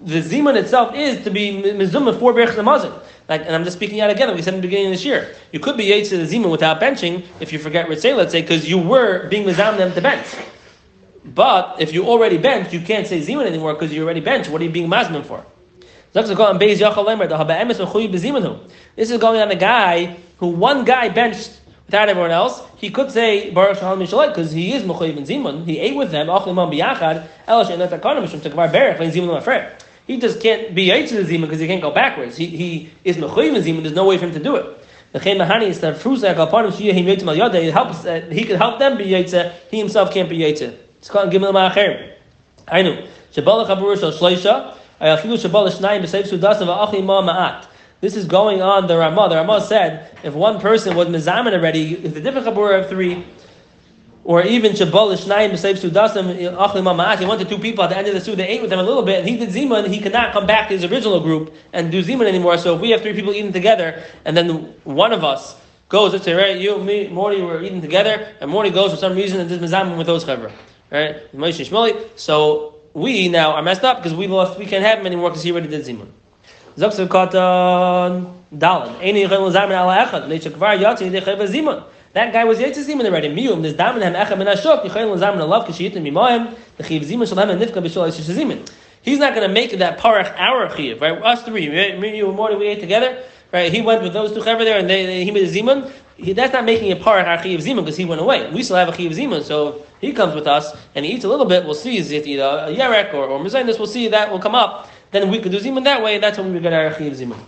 the 0.00 0.20
zimun 0.20 0.54
itself 0.56 0.94
is 0.94 1.24
to 1.24 1.30
be 1.30 1.62
mizumah 1.62 2.18
for 2.18 2.32
berach 2.32 2.54
namazin. 2.54 2.92
Like, 3.28 3.42
and 3.42 3.54
I'm 3.54 3.64
just 3.64 3.76
speaking 3.76 4.00
out 4.00 4.10
again. 4.10 4.34
We 4.34 4.42
said 4.42 4.54
in 4.54 4.60
the 4.60 4.66
beginning 4.66 4.86
of 4.86 4.92
this 4.92 5.04
year, 5.04 5.34
you 5.52 5.60
could 5.60 5.76
be 5.76 5.84
yates 5.84 6.08
to 6.10 6.16
the 6.18 6.24
zimun 6.24 6.50
without 6.50 6.80
benching 6.80 7.26
if 7.40 7.52
you 7.52 7.58
forget 7.58 7.88
ritzay, 7.88 8.16
let's 8.16 8.32
say, 8.32 8.40
because 8.40 8.68
you 8.68 8.78
were 8.78 9.28
being 9.28 9.46
mizam 9.46 9.76
them 9.76 9.92
to 9.92 10.00
bench. 10.00 10.26
But 11.34 11.80
if 11.80 11.92
you 11.92 12.06
already 12.06 12.38
benched, 12.38 12.72
you 12.72 12.80
can't 12.80 13.06
say 13.06 13.20
zimun 13.20 13.46
anymore 13.46 13.74
because 13.74 13.92
you 13.92 14.04
already 14.04 14.20
benched. 14.20 14.50
What 14.50 14.60
are 14.60 14.64
you 14.64 14.70
being 14.70 14.88
mazman 14.88 15.24
for? 15.24 15.44
This 16.12 16.30
is 16.30 16.36
going 19.18 19.40
on 19.40 19.50
a 19.50 19.56
guy 19.56 20.16
who 20.38 20.46
one 20.48 20.84
guy 20.84 21.08
benched 21.10 21.60
without 21.86 22.08
everyone 22.08 22.30
else. 22.30 22.62
He 22.76 22.90
could 22.90 23.10
say 23.10 23.50
Baruch 23.50 23.78
Shalom 23.78 24.00
Mishalek 24.00 24.28
because 24.28 24.52
he 24.52 24.72
is 24.72 24.82
mechuyev 24.84 25.16
in 25.16 25.24
zimun. 25.24 25.66
He 25.66 25.78
ate 25.78 25.96
with 25.96 26.10
them. 26.10 26.30
And. 26.30 26.40
Zimun. 29.12 29.72
He 30.08 30.16
just 30.16 30.40
can't 30.40 30.74
be 30.74 30.88
Yaitz 30.88 31.10
the 31.10 31.22
Zima 31.22 31.46
because 31.46 31.60
he 31.60 31.66
can't 31.66 31.82
go 31.82 31.90
backwards. 31.90 32.34
He, 32.38 32.46
he 32.46 32.90
is 33.04 33.18
Mechoyim 33.18 33.56
in 33.56 33.62
Zima, 33.62 33.82
there's 33.82 33.94
no 33.94 34.06
way 34.06 34.16
for 34.16 34.24
him 34.24 34.32
to 34.32 34.38
do 34.38 34.56
it. 34.56 34.64
That 35.12 35.22
It 37.62 37.72
helps, 37.72 38.06
uh, 38.06 38.26
he 38.32 38.44
can 38.44 38.56
help 38.56 38.78
them 38.78 38.96
be 38.96 39.04
Yaitz, 39.04 39.52
he 39.70 39.78
himself 39.78 40.10
can't 40.10 40.30
be 40.30 40.38
Yaitz. 40.38 40.74
It's 40.98 41.08
called 41.08 41.30
Gimel 41.32 41.52
Ma'acher. 41.52 42.12
I 42.66 42.82
Chabur 42.82 43.98
Shal 43.98 44.12
Shleisha, 44.12 44.76
Shnayim 45.00 46.02
B'Seif 46.02 47.04
Ma 47.04 47.22
Ma'at. 47.22 47.66
This 48.00 48.16
is 48.16 48.26
going 48.26 48.62
on 48.62 48.86
the 48.86 48.96
Ramah. 48.96 49.28
The 49.28 49.36
Ramah 49.36 49.60
said 49.60 50.16
if 50.22 50.34
one 50.34 50.60
person 50.60 50.96
was 50.96 51.08
Mizaman 51.08 51.52
already, 51.52 51.94
if 51.94 52.14
the 52.14 52.20
different 52.20 52.46
Chabur 52.46 52.80
of 52.80 52.88
three, 52.88 53.24
or 54.24 54.42
even 54.42 54.72
Shabal 54.72 55.16
Shnayim 55.16 55.52
B'Seif 55.52 55.88
Sudasim 55.88 56.34
Achlim 56.56 56.82
Ma'at, 56.82 57.20
he 57.20 57.26
went 57.26 57.40
to 57.40 57.46
two 57.48 57.58
people 57.58 57.84
at 57.84 57.90
the 57.90 57.96
end 57.96 58.08
of 58.08 58.14
the 58.14 58.20
Sud, 58.20 58.36
they 58.36 58.48
ate 58.48 58.60
with 58.60 58.70
them 58.70 58.80
a 58.80 58.82
little 58.82 59.04
bit, 59.04 59.20
and 59.20 59.28
he 59.28 59.36
did 59.36 59.50
Zimun, 59.50 59.86
he 59.86 60.00
cannot 60.00 60.32
come 60.32 60.46
back 60.46 60.68
to 60.68 60.74
his 60.74 60.84
original 60.90 61.20
group 61.20 61.54
and 61.72 61.92
do 61.92 62.02
Zimun 62.02 62.26
anymore. 62.26 62.58
So 62.58 62.74
if 62.74 62.80
we 62.80 62.90
have 62.90 63.02
three 63.02 63.14
people 63.14 63.32
eating 63.32 63.52
together, 63.52 64.02
and 64.24 64.36
then 64.36 64.74
one 64.82 65.12
of 65.12 65.22
us 65.22 65.56
goes, 65.88 66.12
let's 66.12 66.24
say, 66.24 66.34
right, 66.34 66.58
you, 66.58 66.78
me, 66.78 67.08
Morty, 67.08 67.40
we're 67.40 67.62
eating 67.62 67.80
together, 67.80 68.34
and 68.40 68.50
Morty 68.50 68.70
goes 68.70 68.90
for 68.90 68.96
some 68.96 69.14
reason 69.14 69.40
and 69.40 69.48
does 69.48 69.58
Mizamin 69.60 69.96
with 69.96 70.06
those 70.06 70.24
Chavra. 70.24 70.52
Right? 70.90 71.16
So 72.16 72.74
we 72.94 73.28
now 73.28 73.52
are 73.52 73.62
messed 73.62 73.84
up 73.84 73.98
because 73.98 74.14
we 74.14 74.26
lost, 74.26 74.58
we 74.58 74.66
can't 74.66 74.84
have 74.84 74.98
him 75.00 75.06
anymore 75.06 75.30
because 75.30 75.42
he 75.42 75.52
already 75.52 75.68
did 75.68 75.84
Zimun. 75.84 76.08
That 82.14 82.32
guy 82.32 82.44
was 82.44 82.58
Yitzis 82.58 82.86
Zimun 82.88 83.04
already. 83.04 83.28
And. 88.48 88.70
He's 89.02 89.18
not 89.18 89.34
going 89.34 89.46
to 89.46 89.52
make 89.52 89.78
that 89.78 89.98
parach 89.98 90.36
our 90.38 90.76
chiv, 90.76 91.00
right? 91.00 91.22
Us 91.22 91.42
three, 91.42 91.68
me, 91.98 92.16
you, 92.18 92.28
and 92.28 92.36
Morty, 92.36 92.56
we 92.56 92.66
ate 92.66 92.80
together, 92.80 93.22
right? 93.52 93.72
He 93.72 93.80
went 93.80 94.02
with 94.02 94.12
those 94.12 94.32
two 94.32 94.40
chaver 94.40 94.64
there, 94.64 94.78
and 94.78 94.88
they, 94.88 95.06
they, 95.06 95.24
he 95.24 95.30
made 95.30 95.44
a 95.48 95.52
zimun. 95.52 95.90
He, 96.16 96.32
that's 96.32 96.52
not 96.52 96.64
making 96.64 96.90
a 96.90 96.96
parach 96.96 97.26
our 97.26 97.42
chiv 97.42 97.60
zimun 97.60 97.84
because 97.84 97.96
he 97.96 98.04
went 98.04 98.20
away. 98.20 98.50
We 98.50 98.62
still 98.62 98.76
have 98.76 98.88
a 98.88 98.96
chiv 98.96 99.12
zimun, 99.12 99.42
so 99.42 99.86
he 100.00 100.12
comes 100.12 100.34
with 100.34 100.46
us 100.46 100.76
and 100.94 101.04
he 101.04 101.12
eats 101.12 101.24
a 101.24 101.28
little 101.28 101.46
bit. 101.46 101.64
We'll 101.64 101.74
see 101.74 101.96
is 101.96 102.10
it 102.10 102.26
either 102.26 102.42
a 102.42 102.74
yerek 102.74 103.14
or 103.14 103.26
or. 103.26 103.38
We'll 103.38 103.86
see 103.86 104.08
that 104.08 104.30
will 104.30 104.40
come 104.40 104.54
up. 104.56 104.90
Then 105.12 105.30
we 105.30 105.38
could 105.38 105.52
do 105.52 105.60
zimun 105.60 105.84
that 105.84 106.02
way. 106.02 106.18
That's 106.18 106.36
when 106.38 106.52
we 106.52 106.60
get 106.60 106.72
our 106.72 106.92
chiv 106.94 107.12
zimun. 107.12 107.38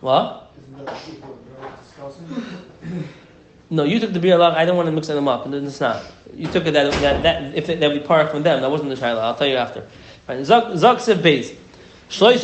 What? 0.00 0.52
No, 3.72 3.84
you 3.84 4.00
took 4.00 4.12
the 4.12 4.18
beer. 4.18 4.40
I 4.40 4.64
don't 4.64 4.76
want 4.76 4.86
to 4.86 4.92
mix 4.92 5.06
them 5.06 5.28
up. 5.28 5.46
and 5.46 5.54
It's 5.54 5.80
not. 5.80 6.02
You 6.34 6.46
took 6.46 6.66
it 6.66 6.72
that 6.72 6.92
that, 7.02 7.22
that 7.22 7.54
if 7.54 7.66
that 7.66 7.80
be 7.80 8.00
park 8.00 8.30
from 8.30 8.42
them. 8.42 8.60
That 8.62 8.70
wasn't 8.70 8.90
the 8.90 8.96
shaila. 8.96 9.20
I'll 9.20 9.34
tell 9.34 9.46
you 9.46 9.56
after. 9.56 9.86
Right. 10.28 10.40
Zok 10.40 11.00
sev 11.00 11.22
Three 12.10 12.38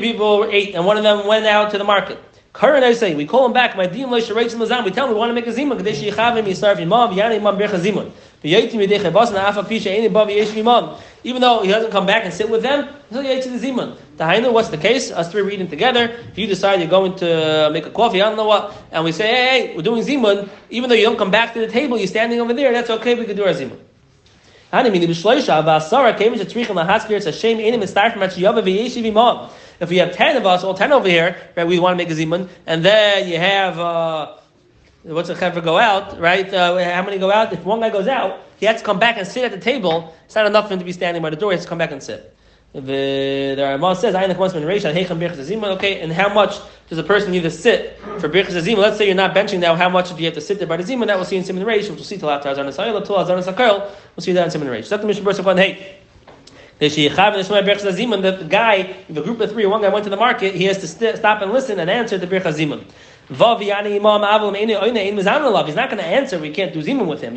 people 0.00 0.44
ate, 0.50 0.74
and 0.74 0.84
one 0.84 0.96
of 0.96 1.04
them 1.04 1.26
went 1.26 1.46
out 1.46 1.70
to 1.70 1.78
the 1.78 1.84
market. 1.84 2.18
Current 2.52 2.84
I 2.84 2.92
say, 2.92 3.14
we 3.14 3.24
call 3.24 3.46
him 3.46 3.52
back. 3.52 3.76
My 3.76 3.86
dim 3.86 4.10
loisha 4.10 4.34
reitzim 4.34 4.58
lazam. 4.58 4.84
We 4.84 4.90
tell 4.90 5.06
him 5.06 5.12
we 5.12 5.18
want 5.18 5.30
to 5.30 5.34
make 5.34 5.46
a 5.46 5.52
zimun. 5.52 5.78
Kadesh 5.78 6.02
yichavim 6.02 6.44
yisarf 6.44 6.78
imam 6.78 7.10
v'yani 7.10 7.36
imam 7.36 7.56
bircha 7.56 7.78
zimun. 7.80 8.10
V'yaitim 8.44 8.74
yidei 8.74 8.98
chebas 8.98 9.32
na 9.32 9.46
afa 9.46 9.62
pisha 9.62 9.90
eni 9.96 10.10
bav 10.12 10.28
yesh 10.28 10.54
imam. 10.54 10.96
Even 11.24 11.40
though 11.40 11.62
he 11.62 11.68
doesn't 11.68 11.90
come 11.90 12.04
back 12.04 12.24
and 12.24 12.34
sit 12.34 12.50
with 12.50 12.62
them, 12.62 12.88
he'll 13.10 13.22
yait 13.22 13.42
to 13.44 13.48
the 13.48 13.58
zimun. 13.58 13.96
Tahainu, 14.16 14.52
what's 14.52 14.68
the 14.68 14.76
case? 14.76 15.10
Us 15.10 15.30
three 15.30 15.42
reading 15.42 15.68
together. 15.68 16.10
If 16.30 16.36
you 16.36 16.46
decide 16.46 16.80
you're 16.80 16.90
going 16.90 17.14
to 17.16 17.70
make 17.72 17.86
a 17.86 17.90
coffee, 17.90 18.20
I 18.20 18.28
don't 18.28 18.36
know 18.36 18.48
what, 18.48 18.76
and 18.90 19.04
we 19.04 19.12
say, 19.12 19.28
hey, 19.28 19.68
hey, 19.68 19.76
we're 19.76 19.82
doing 19.82 20.02
zimun. 20.04 20.48
Even 20.68 20.90
though 20.90 20.96
you 20.96 21.04
don't 21.04 21.16
come 21.16 21.30
back 21.30 21.54
to 21.54 21.60
the 21.60 21.68
table, 21.68 21.96
you're 21.96 22.06
standing 22.06 22.40
over 22.40 22.52
there. 22.52 22.72
That's 22.72 22.90
okay. 22.90 23.14
We 23.14 23.24
can 23.24 23.36
do 23.36 23.44
our 23.44 23.54
zimun. 23.54 23.78
If 29.80 29.90
we 29.90 29.96
have 29.98 30.14
ten 30.14 30.36
of 30.36 30.46
us, 30.46 30.64
all 30.64 30.74
ten 30.74 30.92
over 30.92 31.08
here, 31.08 31.36
right, 31.56 31.66
we 31.66 31.78
want 31.78 31.98
to 31.98 32.02
make 32.02 32.10
a 32.10 32.14
zimun, 32.14 32.48
and 32.66 32.82
then 32.82 33.28
you 33.28 33.36
have 33.36 33.78
uh, 33.78 34.36
what's 35.02 35.28
the 35.28 35.34
chaver 35.34 35.62
go 35.62 35.76
out, 35.76 36.18
right? 36.18 36.52
Uh, 36.54 36.82
how 36.94 37.02
many 37.02 37.18
go 37.18 37.30
out? 37.30 37.52
If 37.52 37.64
one 37.64 37.80
guy 37.80 37.90
goes 37.90 38.06
out, 38.06 38.40
he 38.58 38.66
has 38.66 38.78
to 38.78 38.84
come 38.86 38.98
back 38.98 39.18
and 39.18 39.26
sit 39.26 39.44
at 39.44 39.50
the 39.50 39.60
table. 39.60 40.14
It's 40.24 40.34
not 40.34 40.46
enough 40.46 40.68
for 40.68 40.74
him 40.74 40.78
to 40.78 40.84
be 40.84 40.92
standing 40.92 41.22
by 41.22 41.30
the 41.30 41.36
door. 41.36 41.50
He 41.50 41.56
has 41.56 41.64
to 41.64 41.68
come 41.68 41.78
back 41.78 41.90
and 41.90 42.02
sit. 42.02 42.34
The, 42.74 43.54
the 43.54 43.62
Ramah 43.62 43.96
says, 43.96 44.14
okay, 44.14 46.00
and 46.00 46.10
how 46.12 46.32
much 46.32 46.58
does 46.88 46.98
a 46.98 47.02
person 47.02 47.30
need 47.30 47.42
to 47.42 47.50
sit 47.50 47.98
for 48.18 48.30
Birchas 48.30 48.56
Azima? 48.56 48.78
Let's 48.78 48.96
say 48.96 49.06
you're 49.06 49.14
not 49.14 49.34
benching 49.34 49.58
now, 49.58 49.74
how 49.74 49.90
much 49.90 50.08
do 50.08 50.16
you 50.16 50.24
have 50.24 50.34
to 50.34 50.40
sit 50.40 50.58
there 50.58 50.66
by 50.66 50.78
the 50.78 50.82
Zima? 50.82 51.04
That 51.04 51.16
we'll 51.16 51.26
see 51.26 51.36
in 51.36 51.44
Simon 51.44 51.64
Reish, 51.64 51.82
which 51.82 51.90
we'll 51.90 52.04
see 52.04 52.16
till 52.16 52.30
after 52.30 52.48
Azan 52.48 52.66
Asayel, 52.66 53.04
till 53.04 53.16
Azan 53.18 53.38
Asakal, 53.38 53.80
we'll 54.16 54.24
see 54.24 54.32
that 54.32 54.46
in 54.46 54.50
Simon 54.50 54.68
Reish. 54.68 54.88
That's 54.88 55.02
the 55.02 55.06
Mishnah 55.06 55.24
Berurah 55.24 55.58
hey, 55.58 55.98
the 56.78 58.46
guy, 58.48 58.96
a 59.08 59.12
group 59.12 59.40
of 59.40 59.52
three, 59.52 59.66
one 59.66 59.82
guy 59.82 59.88
went 59.88 60.04
to 60.04 60.10
the 60.10 60.16
market, 60.16 60.54
he 60.54 60.64
has 60.64 60.78
to 60.78 60.88
st- 60.88 61.16
stop 61.16 61.42
and 61.42 61.52
listen 61.52 61.78
and 61.78 61.90
answer 61.90 62.16
the 62.16 62.26
Birchas 62.26 62.58
Zimun. 63.34 65.66
He's 65.66 65.74
not 65.74 65.90
going 65.90 66.02
to 66.02 66.04
answer. 66.04 66.38
We 66.38 66.50
can't 66.50 66.72
do 66.72 66.82
zimun 66.82 67.06
with 67.06 67.20
him. 67.20 67.36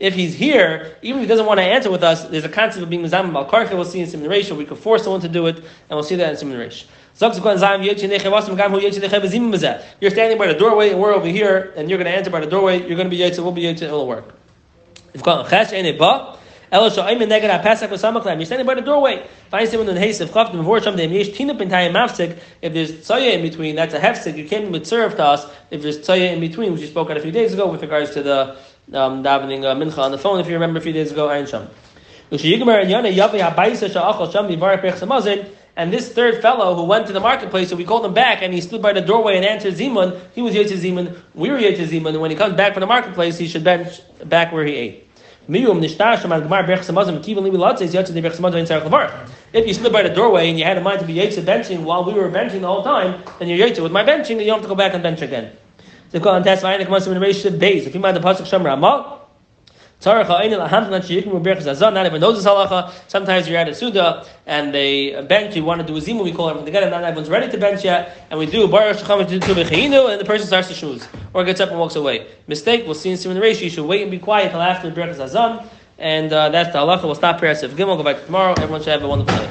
If 0.00 0.14
he's 0.14 0.34
here, 0.34 0.96
even 1.02 1.20
if 1.20 1.24
he 1.24 1.28
doesn't 1.28 1.46
want 1.46 1.58
to 1.58 1.64
answer 1.64 1.90
with 1.90 2.04
us, 2.04 2.22
there's 2.28 2.44
a 2.44 2.48
concept 2.48 2.84
of 2.84 2.90
being 2.90 3.02
mizam 3.02 3.32
bal 3.32 3.46
karcha. 3.46 3.72
We'll 3.72 3.84
see 3.84 3.98
in 3.98 4.06
Simon 4.06 4.30
Reish, 4.30 4.56
we 4.56 4.64
could 4.64 4.78
force 4.78 5.02
someone 5.02 5.20
to 5.22 5.28
do 5.28 5.48
it, 5.48 5.56
and 5.56 5.66
we'll 5.90 6.04
see 6.04 6.14
that 6.14 6.30
in 6.30 6.36
Simon 6.36 6.56
Reish. 6.56 6.84
You're 7.20 7.32
standing 10.12 10.38
by 10.38 10.46
the 10.46 10.54
doorway, 10.54 10.90
and 10.90 11.00
we're 11.00 11.12
over 11.12 11.26
here, 11.26 11.72
and 11.76 11.90
you're 11.90 11.98
going 11.98 12.10
to 12.10 12.16
answer 12.16 12.30
by 12.30 12.38
the 12.38 12.46
doorway. 12.46 12.78
You're 12.78 12.96
going 12.96 13.10
to 13.10 13.16
be 13.16 13.18
yaitz, 13.18 13.42
we'll 13.42 13.50
be 13.50 13.62
yaitz, 13.62 13.82
it 13.82 13.90
will 13.90 14.06
work. 14.06 14.36
If 15.14 15.24
Elo 16.70 16.90
sha'ayim 16.90 17.18
neged 17.18 17.50
ha-pesach 17.50 17.90
v'samach 17.90 18.24
You're 18.36 18.44
standing 18.44 18.66
by 18.66 18.74
the 18.74 18.82
doorway. 18.82 19.26
Find 19.50 19.68
someone 19.68 19.88
in. 19.88 19.96
If 19.96 20.18
there's 22.72 22.92
tzaya 22.92 23.32
in 23.32 23.42
between, 23.42 23.76
that's 23.76 23.94
a 23.94 24.00
hefsik. 24.00 24.36
You 24.36 24.48
can't 24.48 24.66
even 24.66 24.84
serve 24.84 25.16
to 25.16 25.24
us. 25.24 25.46
If 25.70 25.82
there's 25.82 25.98
tzaya 25.98 26.32
in 26.32 26.40
between, 26.40 26.72
which 26.72 26.82
we 26.82 26.86
spoke 26.86 27.06
about 27.06 27.16
a 27.16 27.22
few 27.22 27.32
days 27.32 27.54
ago 27.54 27.70
with 27.70 27.80
regards 27.80 28.10
to 28.12 28.22
the 28.22 28.56
um, 28.92 29.22
davening 29.22 29.64
uh, 29.64 29.74
mincha 29.74 29.98
on 29.98 30.10
the 30.10 30.18
phone. 30.18 30.40
If 30.40 30.46
you 30.46 30.54
remember 30.54 30.78
a 30.78 30.82
few 30.82 30.92
days 30.92 31.10
ago, 31.10 31.28
Ayin 31.28 31.48
Sham. 31.48 31.70
And 32.30 32.40
this 35.92 36.12
third 36.12 36.42
fellow 36.42 36.74
who 36.74 36.84
went 36.84 37.06
to 37.06 37.14
the 37.14 37.20
marketplace, 37.20 37.70
so 37.70 37.76
we 37.76 37.84
called 37.84 38.04
him 38.04 38.12
back, 38.12 38.42
and 38.42 38.52
he 38.52 38.60
stood 38.60 38.82
by 38.82 38.92
the 38.92 39.00
doorway 39.00 39.36
and 39.36 39.46
answered 39.46 39.74
Zimun. 39.74 40.20
He 40.34 40.42
was 40.42 40.54
Yetz 40.54 40.72
Zimun. 40.72 41.18
We 41.34 41.50
were 41.50 41.58
Zimun. 41.58 42.08
And 42.08 42.20
when 42.20 42.30
he 42.30 42.36
comes 42.36 42.54
back 42.54 42.74
from 42.74 42.80
the 42.80 42.86
marketplace, 42.86 43.38
he 43.38 43.46
should 43.46 43.64
bench 43.64 44.02
back 44.24 44.52
where 44.52 44.66
he 44.66 44.74
ate. 44.74 45.07
If 45.50 45.56
you 49.66 49.72
stood 49.72 49.92
by 49.92 50.02
the 50.02 50.10
doorway 50.14 50.50
and 50.50 50.58
you 50.58 50.64
had 50.64 50.76
in 50.76 50.82
mind 50.82 51.00
to 51.00 51.06
be 51.06 51.14
Yetz 51.14 51.36
benching 51.36 51.84
while 51.84 52.04
we 52.04 52.12
were 52.12 52.28
benching 52.28 52.60
the 52.60 52.66
whole 52.66 52.84
time, 52.84 53.22
then 53.38 53.48
you're 53.48 53.66
Yetz 53.66 53.82
with 53.82 53.90
my 53.90 54.04
benching, 54.04 54.32
and 54.32 54.40
you 54.42 54.48
don't 54.48 54.58
have 54.58 54.62
to 54.64 54.68
go 54.68 54.74
back 54.74 54.92
and 54.92 55.02
bench 55.02 55.22
again. 55.22 55.52
So 56.12 56.20
call 56.20 56.34
on 56.34 56.44
test 56.44 56.62
If 56.64 57.94
you 57.94 58.00
mind 58.00 58.16
the 58.16 58.20
pasuk 58.20 58.42
Shamra 58.42 58.74
Amal, 58.74 59.17
not 60.00 60.30
everyone 62.06 62.20
knows 62.20 62.44
halacha. 62.44 62.92
Sometimes 63.08 63.48
you're 63.48 63.58
at 63.58 63.68
a 63.68 63.74
suda 63.74 64.24
and 64.46 64.72
they 64.72 65.20
bench, 65.22 65.56
you 65.56 65.64
want 65.64 65.80
to 65.80 65.86
do 65.86 65.96
a 65.96 66.00
zimu, 66.00 66.22
we 66.22 66.32
call 66.32 66.48
everything 66.48 66.66
together, 66.66 66.88
not 66.88 67.02
everyone's 67.02 67.28
ready 67.28 67.50
to 67.50 67.58
bench 67.58 67.84
yet, 67.84 68.26
and 68.30 68.38
we 68.38 68.46
do 68.46 68.68
baruch 68.68 68.98
and 69.00 70.20
the 70.20 70.24
person 70.24 70.46
starts 70.46 70.68
to 70.68 70.74
shmooze 70.74 71.06
or 71.34 71.42
gets 71.44 71.60
up 71.60 71.70
and 71.70 71.78
walks 71.80 71.96
away. 71.96 72.28
Mistake, 72.46 72.84
we'll 72.84 72.94
see 72.94 73.10
in 73.10 73.16
Simon 73.16 73.42
Reish, 73.42 73.60
you 73.60 73.70
should 73.70 73.86
wait 73.86 74.02
and 74.02 74.10
be 74.10 74.20
quiet 74.20 74.46
until 74.46 74.62
after 74.62 74.88
the 74.88 75.00
Berachas 75.00 75.16
Hazan, 75.16 75.66
and 75.98 76.32
uh, 76.32 76.48
that's 76.50 76.72
the 76.72 76.78
halacha. 76.78 77.02
We'll 77.02 77.16
stop 77.16 77.40
here 77.40 77.48
at 77.48 77.58
Sif 77.58 77.72
Gimel, 77.72 77.96
go 77.96 78.04
back 78.04 78.24
tomorrow. 78.24 78.52
Everyone 78.52 78.80
should 78.80 78.92
have 78.92 79.02
a 79.02 79.08
wonderful 79.08 79.36
day. 79.36 79.50